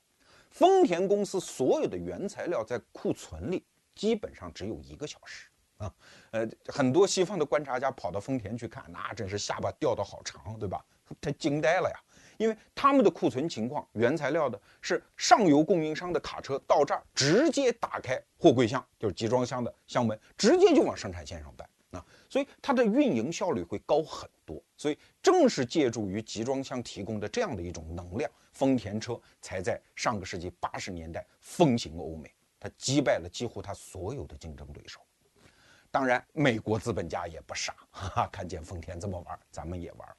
[0.50, 3.62] 丰田公司所有的原材料在库存里
[3.94, 5.92] 基本上只有一个小时啊。
[6.30, 10.84] 呃，很多西方的观察家跑到丰田去看，那真是下巴掉的好长，对吧？
[11.20, 11.96] 他惊呆了呀，
[12.36, 21.66] 因为他们的库存情况，原材料的是上游供应商的卡车到这儿直接打开货柜箱，就是集装箱的箱门，直接就往生产线上搬。
[21.92, 35.00] 啊，所以它的运营效率会高很多，所以正是借助于集装箱提供的这样的一种能量，丰田车才在上个世纪八十年代风行欧美，它击败了几乎它所有的竞争对手。
[35.90, 40.16] 当然，美国资本家也不傻，哈哈，看见丰田这么玩，咱们也玩。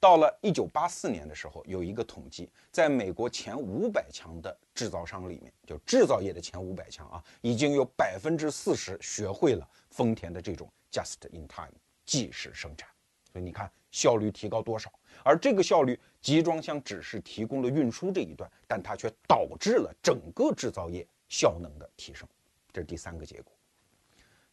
[0.00, 10.68] 到了一九八四年的时候，有一个统计，在美国前五百强的制造商里面，就制造业的前五百强啊，已经有百分之四十学会了丰田的这种。
[10.90, 11.72] Just in time，
[12.04, 12.88] 即时生产，
[13.32, 14.92] 所以你看效率提高多少？
[15.22, 22.28] 而这个效率，集装箱只是提供了运输这一段，但它却导致了整个制造业效能的提升。
[22.72, 23.54] 这是第三个结果。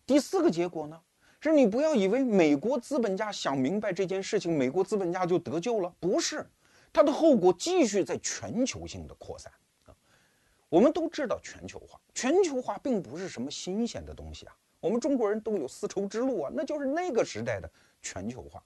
[0.10, 0.99] 第四个结果呢？
[1.39, 6.43] 是你不要以为美国资本家想明白这件事情，美国资本家就得救了，不是，
[6.91, 9.53] 它的后果继续在全球性的扩散
[9.86, 9.93] 啊。
[10.68, 14.57] 我们都知道全球化，全球化并不是什么新鲜的东西啊。
[14.80, 17.70] 我们中国人都有丝绸之路啊，那就是那个时代的
[18.01, 18.64] 全球化。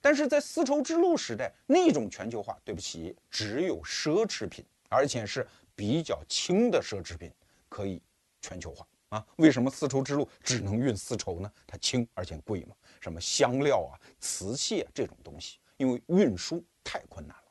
[0.00, 7.32] 但是在丝绸之路时代，那种全球化，对不起，只有奢侈品，而且是比较轻的奢侈品
[7.68, 8.00] 可以
[8.40, 9.26] 全球化啊。
[9.36, 11.50] 为什么丝绸之路只能运丝绸呢？
[11.66, 12.74] 它轻而且贵嘛。
[13.00, 17.44] 什么香料啊、瓷器啊这种东西，因为运输太困难了。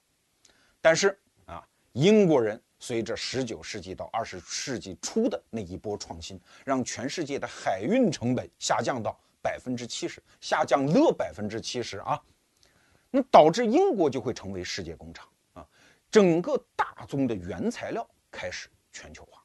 [0.81, 2.61] 但是啊，英国人。
[2.79, 12.21] 随着十九世纪到二十世纪初的那一波创新，让全世界的海运成本下降到百分之七十，下降了百分之七十啊，
[13.09, 15.65] 那导致英国就会成为世界工厂啊，
[16.11, 19.41] 整个大宗的原材料开始全球化。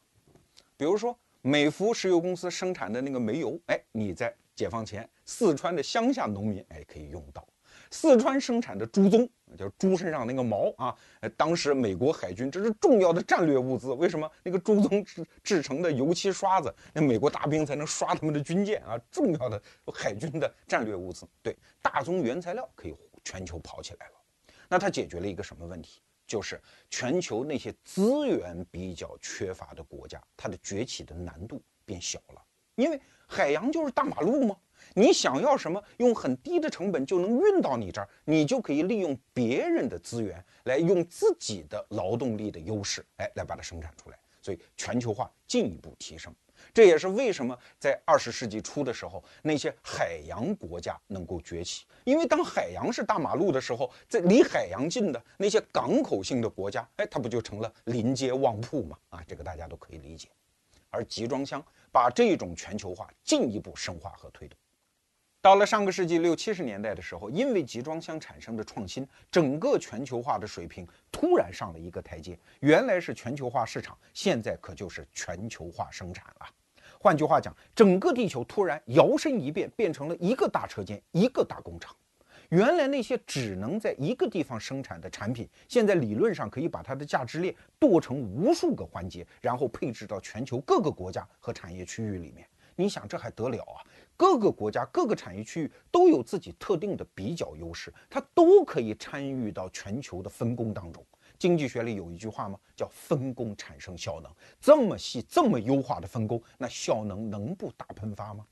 [0.76, 1.16] 比如说
[1.48, 7.42] 美孚石油公司生产的那个煤油，哎，你在解放前四川的乡下农民哎可以用到。
[7.90, 9.26] 四川生产的猪鬃，
[9.56, 10.94] 就猪身上那个毛啊，
[11.38, 13.90] 当时美国海军这是重要的战略物资。
[13.94, 18.98] 为什么那个猪鬃制制成的油漆刷子，那美国大兵才能刷他们的军舰啊？
[19.10, 19.58] 重要的
[19.90, 21.26] 海军的战略物资。
[21.42, 22.94] 对，大宗原材料可以
[23.24, 24.12] 全球跑起来了。
[24.68, 26.02] 那它解决了一个什么问题？
[26.28, 26.60] 就是
[26.90, 32.44] 全球那些资源比较缺乏的国家，它的崛起的难度变小了，
[32.76, 34.54] 因为海洋就是大马路吗？
[34.94, 44.18] 你想要什么，用很低的成本就能运到你这儿，你就可以利用别人的资源来用自己的劳动力的优势，哎，来把它生产出来。
[44.40, 46.32] 所以全球化进一步提升，
[46.72, 51.84] 这也是为什么在二十世纪初的时候，那些海洋国家能够崛起。
[52.04, 58.98] 因为当海洋是大马路的时候，在离海洋近的那些港口性的国家，哎，它不就成了临街旺铺嘛？
[59.10, 60.28] 啊，这个大家都可以理解。
[60.90, 64.58] 而集装箱把这种全球化进一步深化和推动。
[65.48, 72.38] 到了上个世纪六七十年代的时候，因为集装箱产生的创新，整个全球化的水平突然上了一个台阶。
[72.60, 76.46] 原来是全球化市场，现在可就是全球化生产了。
[77.00, 81.96] 换句话讲，整个地球突然摇身一变，变成了一个大车间，一个大工厂。
[82.50, 92.46] 原来那些只能在一个地方生产的产品，现在理论上可以把它的价值链剁成无数个环节，然后配置到全球各个国家和产业区域里面。
[92.76, 93.82] 你想，这还得了啊？
[94.18, 101.02] 各个国家、各个产业区域都有自己特定的比较优势，它都可以参与到全球的分工当中。
[101.38, 102.58] 经济学里有一句话吗？
[102.74, 104.28] 叫“分工产生效能”。
[104.60, 108.44] 这么细、这么优化的分工，那效能能不大喷发吗？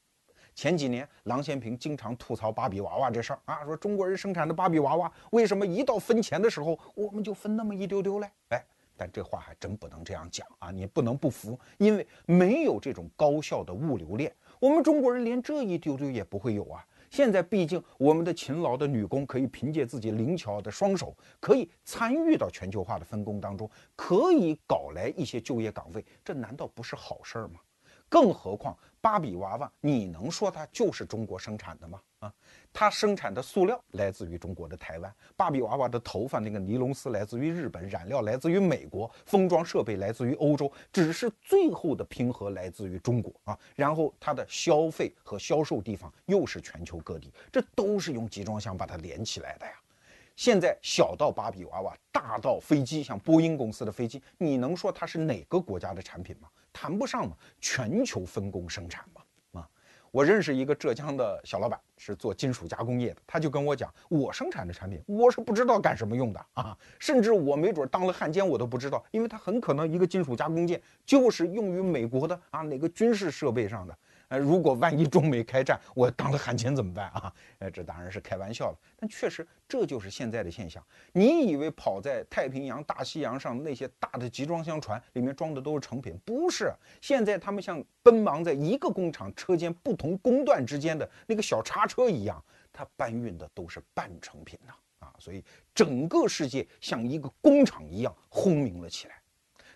[0.55, 8.31] 前几年，郎咸平经常吐槽芭比娃娃这事儿啊，说中国人生产的芭比娃娃为什么一到分钱的时候，我们就分那么一丢丢嘞？
[8.51, 8.65] 哎，
[8.97, 14.33] 但这话还真不能这样讲啊，你不能不服，因为没有这种高效的物流链。
[14.59, 16.85] 我们中国人连这一丢丢也不会有啊！
[17.11, 27.61] 现在毕竟我们的勤劳的女工可以凭借自己灵巧的双手，可以参与到全球化的分工当中，可以搞来一些就业岗位，这难道不是好事儿吗？
[28.09, 32.01] 更何况芭比娃娃，你能说它就是中国生产的吗？
[32.27, 32.35] 啊，
[32.73, 43.59] 它生产的塑料来自于中国的台湾，芭比娃娃的头发那个尼龙丝来自于日本，染料来自于美国，封装设备来自于欧洲，只是最后的拼合来自于中国啊。
[43.75, 49.73] 然后它的消费和销售地方又是全球各地，这都是用集装箱把它连起来的呀。
[50.35, 56.49] 现在小到芭比娃娃，大到飞机，像波音公司的飞机，你能说它是哪个国家的产品吗？
[56.73, 59.03] 谈不上嘛，全球分工生产。
[60.17, 73.95] 我认识一个浙江的小老板，是做金属加工业的，他就跟我讲，我生产的产品我是不知道干什么用的啊，甚至我没准当了汉奸我都不知道，因为他很可能一个金属加工件就是用于美国的啊哪个军事设备上的。
[74.29, 77.33] 呃，如果万一中美开战，我当了汉奸怎么办啊？
[77.59, 78.79] 呃，这当然是开玩笑了。
[78.97, 80.85] 但确实，这就是现在的现象。
[81.13, 86.19] 你以为跑在太平洋、大西洋上那些大的集装箱船里面装的都是成品？
[86.25, 95.15] 不是，现在他们像奔忙在一个工厂车间不同工段之间的那个小叉车一样，它搬运的都是半成品呐啊！
[95.21, 99.15] 所以整个世界像一个工厂一样轰鸣了起来。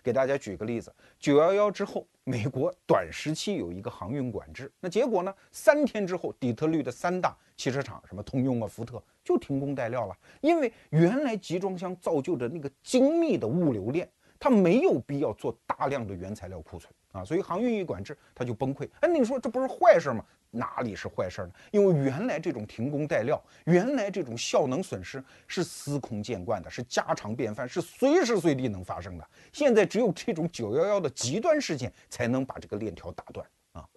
[0.03, 5.33] 给大家举个例子，九幺幺之后，美国短时期有一个航运管制，那结果呢？
[5.51, 14.07] 三天之后，底特律的三大汽车厂，什么通用啊、福特，就停工待料了，因为原来集装箱造就的那个精密的物流链，
[14.39, 16.93] 它没有必要做大量的原材料库存。
[17.11, 18.89] 啊，所以航运一管制，它就崩溃。
[19.01, 20.23] 哎，你说这不是坏事吗？
[20.53, 21.51] 哪里是坏事呢？
[21.71, 29.25] 因为原来这种停工待料，原来这种效能损失是司空见惯的，是家常便饭，是随时随地能发生的。
[29.53, 33.87] 现在只有这种九幺幺的极端事件，才能把这个链条打断啊！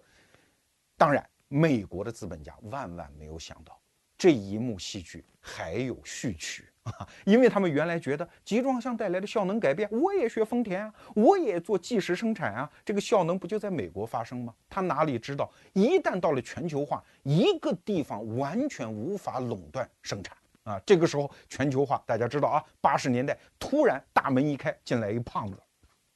[0.97, 3.77] 当然，美国的资本家万万没有想到，
[4.17, 6.69] 这一幕戏剧还有续曲。
[6.85, 14.53] 啊， 因为他们原来觉得集装箱带来的效能改变，我也学丰田啊，我也做计时生产啊，这个效能不就在美国发生吗？
[14.69, 20.79] 他哪里知道，一旦到了全球化，一个地方完全无法垄断生产啊。
[20.85, 25.57] 这个时候全球化，大家知道啊，八十年代突然大门一开，进来一胖子，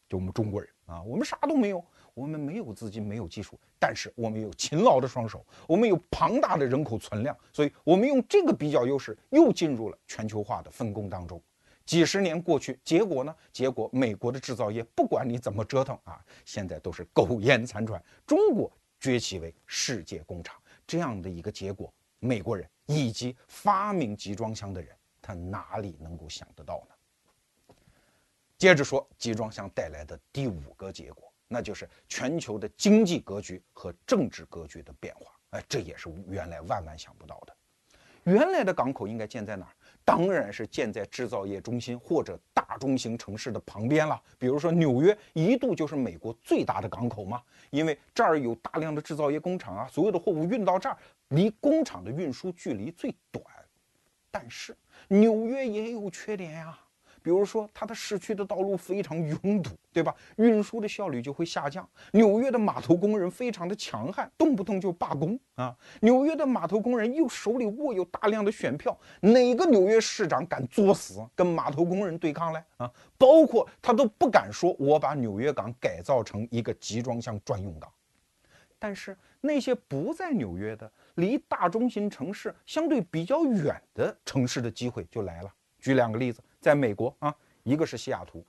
[0.08, 1.84] 就我们中国人啊，我们啥都没有。
[2.14, 11.42] 我们没有资金，没有技术，但是我们有勤劳的双手，我们有庞大的人口存量，所以我们用这个比较优势又进入了全球化的分工当中。
[11.86, 13.36] 几十年过去，结果呢？
[13.52, 18.00] 结果美国的制造业不管你怎么折腾啊，现在都是苟延残喘。
[18.28, 20.56] 中国崛起为世界工厂，
[20.86, 27.76] 这样的一个结果，美国人以及发明集装箱的人，他哪里能够想得到呢？
[28.56, 31.29] 接着说集装箱带来的第五个结果。
[31.52, 37.54] 那就是全球的经济格局和政治格局的变化，哎，这也是原来万万想不到的。
[38.26, 39.74] 原来的港口应该建在哪儿？
[40.06, 44.22] 当然是建在制造业中心或者大中型城市的旁边了。
[44.38, 47.42] 比如说纽约，一度就是美国最大的港口嘛，
[47.72, 50.98] 因为这儿有大量的制造业工厂啊，所有的货物运到这儿，
[51.30, 53.44] 离工厂的运输距离最短。
[54.30, 54.78] 但是
[55.08, 56.78] 纽约也有缺点呀。
[57.30, 60.16] 比如说，它的市区的道路非常拥堵，对吧？
[60.38, 61.88] 运输的效率就会下降。
[62.14, 65.78] 纽约的码头工人非常的强悍，动不动就罢工啊！
[66.02, 72.64] 纽约的码头工人又手里握有大量的选票，哪个纽约市长敢作死跟码头工人对抗嘞？
[72.78, 77.88] 啊，包括他都不敢说，我把纽约港改造成一个集装箱专用港。
[78.80, 85.54] 但是那些不在纽约的，离大中心城市相对比较远的城市的机会就来了。
[85.78, 86.42] 举两个例子。
[86.60, 87.34] 在美国啊，
[87.64, 88.44] 一个是西雅图，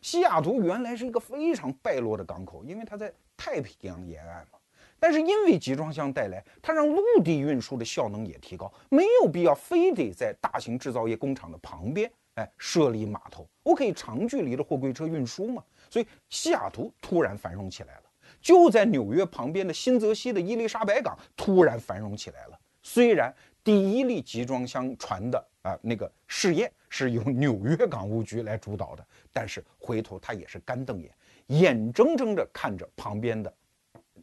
[0.00, 4.58] 西雅图原来是一个非常败落的港口，因为它在太平洋沿岸嘛。
[4.98, 15.64] 但是因为集装箱带来，它让陆地运输的效能也提高，没有必要非得在大型制造业工厂的旁边，哎，设立码头，我可以长距离的货柜车运输嘛。
[15.88, 18.02] 所以西雅图突然繁荣起来了，
[18.42, 22.58] 就在纽约旁边的新泽西的伊丽莎白港突然繁荣起来了。
[22.82, 26.72] 虽然第一例集装箱船的啊那个试验。
[26.92, 31.14] 是由纽约港务局来主导的，但是回头他也是干瞪眼，
[31.46, 33.54] 眼睁睁地看着旁边的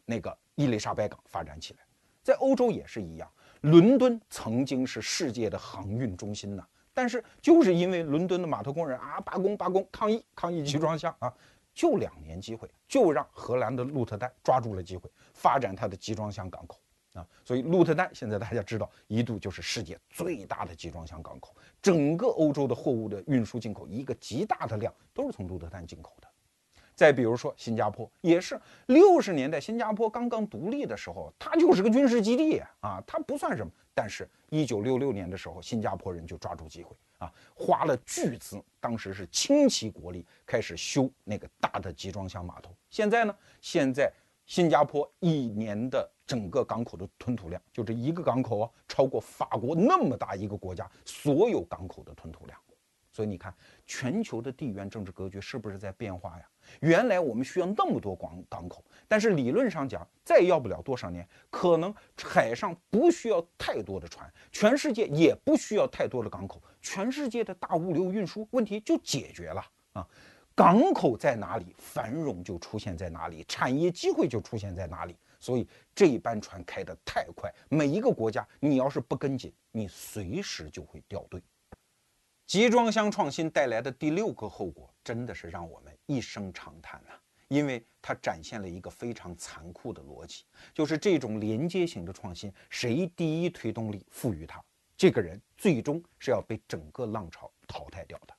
[0.04, 1.80] 那个伊丽莎白港发展起来，
[2.22, 3.26] 在欧洲也是一样。
[3.62, 6.62] 伦敦曾经是世界的航运中心呢，
[6.92, 11.32] 但是就是因为伦敦的码头工人啊罢工罢工抗议抗议集装箱啊，
[11.72, 16.78] 就两年机会，就让荷兰的鹿特丹抓住了机会，发展它的集装箱港口。
[17.14, 26.28] 啊，所以鹿特丹现在大家知道，一度就是世界最大的集装箱港口，整个欧洲的货物的运输进口，一个极大的量都是从鹿特丹进口的。
[26.94, 33.72] 再比如说新加坡，也是六十年代新加坡刚刚独立的时候，它就是个军事基地啊，它不算什么。
[33.94, 42.72] 但是，一九六六年的时候，新加坡人就抓住机会啊，花了巨资，当时是倾其国力开始修那个大的集装箱码头。
[42.90, 44.12] 现在呢，现在。
[44.48, 52.56] 新加坡一年的整个港口的吞吐量，就这一个港口啊，超过法国那么大一个国家所有港口的吞吐量。
[53.10, 53.52] 所以你看，
[53.84, 56.48] 全球的地缘政治格局是不是在变化呀？
[56.80, 69.64] 原来我们需要那么多港港口，但是理论上讲，再要不了多少年，可能海上不需要太多的船，全世界也不需要太多的港口，全世界的大物流运输问题就解决了
[69.94, 70.06] 啊。
[70.58, 75.14] 港口在哪里，繁荣就出现在哪里，产业机会就出现在哪里。
[75.38, 81.40] 所以这一班船开得太快，每一个国家你要是不跟紧，你随时就会掉队。
[82.44, 87.12] 集装箱创新带来的第六个后果，真的是让我们一声长叹呐！
[87.46, 90.42] 因为它展现了一个非常残酷的逻辑，
[90.74, 94.60] 就是这种连接型的创新，谁第一推动力赋予它，
[94.96, 98.34] 这个人最终是要被整个浪潮淘汰掉的。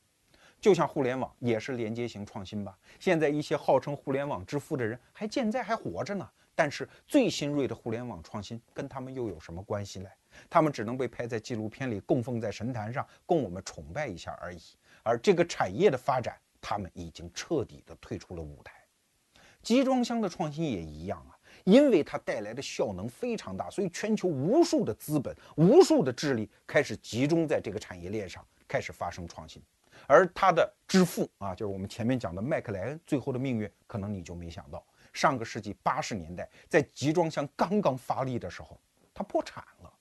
[0.59, 2.77] 就像互联网也是连接型创新吧？
[2.99, 6.29] 现在一些号称互联网之父的人还健在，还活着呢。
[6.53, 10.09] 但是最新锐的互联网创新跟他们又有什么关系呢？
[10.49, 14.59] 他们只能被拍在纪录片里，供奉在神坛上，供我们崇拜一下而已。
[15.01, 18.73] 而这个产业的发展，他们已经彻底的退出了舞台。
[19.63, 21.31] 集装箱的创新也一样啊，
[21.63, 29.63] 因为它带来的效能非常大，所以全球无数的资本、无数的智力开始集中在这个产业链上，开始发生创新。
[30.09, 34.83] 而他的之父啊，就是我们前面讲的麦克莱恩，最后的命运可能你就没想到。
[35.13, 38.81] 上个世纪八十年代，在集装箱刚刚发力的时候，
[39.13, 39.93] 他破产了。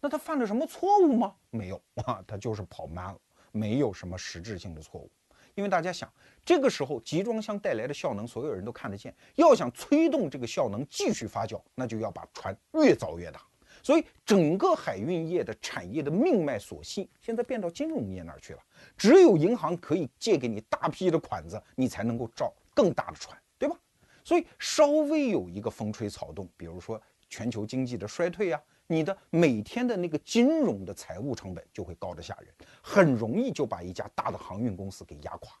[0.00, 1.32] 那他犯了什么错误吗？
[1.50, 3.20] 没有啊，他就是跑慢了，
[3.52, 5.08] 没有什么实质性的错误。
[5.54, 6.12] 因为大家想，
[6.44, 9.14] 这个时候集装箱带来的效能，所有人都看得见。
[9.36, 13.40] 要想催动这个效能继续发酵，那就要把船越造越大。
[13.86, 18.58] 所以，整个海运业的产业的命脉所系，现在变到金融业那儿去了。
[18.96, 23.78] 只有银行可以借给你大批的款子，你才能够造更大的船，对吧？
[24.24, 35.56] 所以稍微有一个风吹草动，比如说全球经济的衰退啊，你的每天的那个金融的财务成本就会高得吓人，很容易就把一家大的航运公司给压垮。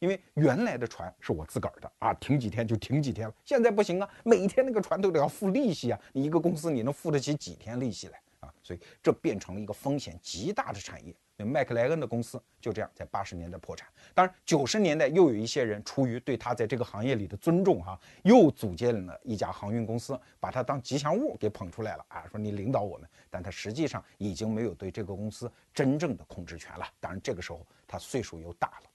[0.00, 8.52] 因为原来的船是我自个儿的啊，停几天就停几天了，现在不行啊，每天那个船都得要付利息啊，你一个公司你能付得起几天利息来啊？
[8.62, 11.14] 所以这变成了一个风险极大的产业。
[11.36, 13.88] 那麦克莱恩的公司就这样在八十年代破产。
[14.14, 23.08] 当然，九十年代又有一些人出于对他在这个行业里的尊重，哈，又组建了一家航运公司，把他当吉祥物给捧出来了啊，说你领导我们。
[23.28, 26.86] 但他实际上已经没有对这个公司真正的控制权了。
[27.00, 28.89] 当然，这个时候他岁数又大了。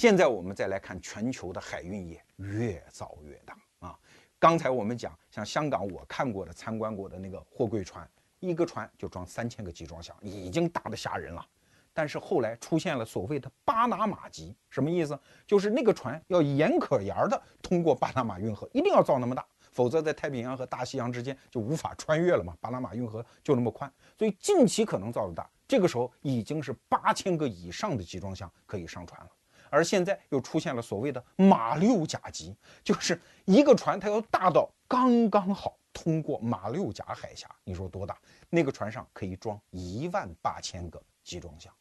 [0.00, 3.98] 现在我们再来看全球的海运业，越造越大啊。
[4.38, 11.46] 刚才我们讲，像香港我看过的、参观过的那个货柜船，一个船就装三千个集装箱，已经大的吓人了。
[11.92, 15.20] 但是后来出现了所谓的巴拿马级，什么意思？
[15.46, 22.56] 就是那个船要严可严的通过巴拿马运河，一定要造那么大，否则在太平洋和大西洋之间就无法穿越了嘛。
[22.58, 29.28] 巴拿马运河就那么宽，所以近期可能造的大，这个时候已经是八千个以上的集装箱可以上船了。
[29.70, 32.54] 而现在又出现了所谓的马六甲级，
[32.84, 38.18] 就是一个船它要大到刚刚好通过马六甲海峡，你说多大？
[38.50, 41.72] 那个船上可以装一万八千个集装箱。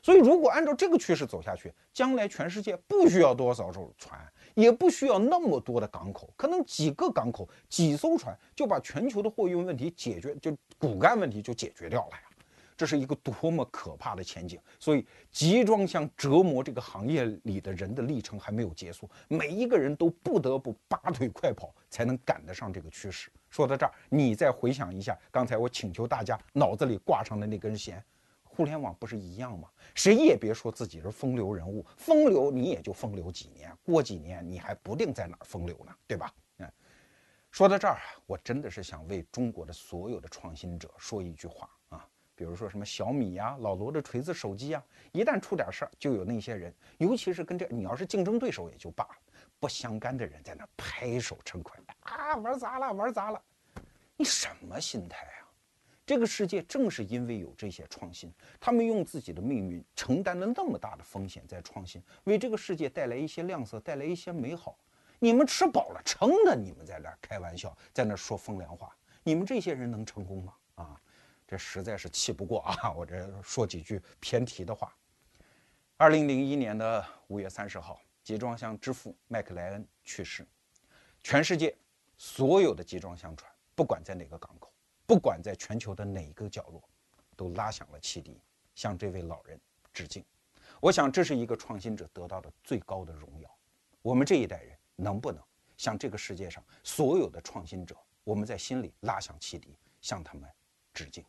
[0.00, 4.18] 所以，如果按照这个趋势走下去，将来全世界不需要多少艘船，
[4.54, 12.22] 也不需要那么多的港口，可能几个港口、几艘船就把全球的货运问题解决，就骨干问题就解决掉了呀！
[12.78, 14.56] 这是一个多么可怕的前景！
[14.78, 23.32] 所以，集装箱折磨这个行业里的人的历程还没有结束，每一个人都不得不拔腿快跑，才能赶得上这个趋势。
[23.50, 28.00] 说到这儿，你再回想一下刚才我请求大家脑子里挂上的那根弦。
[28.44, 29.68] 互联网不是一样吗？
[29.94, 36.32] 谁也别说自己是风流人物，风流你也就风流几年，过几年你还不定在哪儿风流呢，对吧？
[36.58, 36.72] 嗯，
[37.50, 42.08] 说到这儿，我真的是想为中国的所有的创新者说一句话啊，
[42.38, 44.80] 比如说什么小米呀、老罗的锤子手机呀，
[45.10, 49.16] 一旦出点事儿，就有那些人，尤其是跟这你要是竞争对手也就罢了，
[49.58, 53.42] 不相干的人在那拍手称快啊，玩砸了，玩砸了，
[54.16, 55.50] 你什么心态啊？
[56.06, 64.78] 这个世界正是因为有这些创新，他们用自己的命运承担了那么大的风险在创新，为这个世界带来一些亮色，带来一些美好。
[65.18, 70.54] 你们吃饱了撑的，你们在那开玩笑，在那说风凉话，你们这些人能成功吗？
[71.48, 72.92] 这实在是气不过啊！
[72.92, 74.94] 我这说几句偏题的话。
[75.96, 80.46] 二零零一年的五月三十号，集装箱之父麦克莱恩去世，
[81.22, 81.74] 全世界
[82.18, 84.70] 所有的集装箱船，不管在哪个港口。
[85.06, 86.86] 不管在全球的哪一个角落，
[87.34, 88.42] 都拉响了汽笛，
[88.74, 89.58] 向这位老人
[89.90, 90.22] 致敬。
[90.82, 93.50] 我想，这是一个创新者得到的最高的荣耀。
[94.02, 95.42] 我们这一代人能不能
[95.78, 100.46] 向这个世界上所有的创新者，我们在心里拉响汽笛，向他们
[100.92, 101.24] 致敬？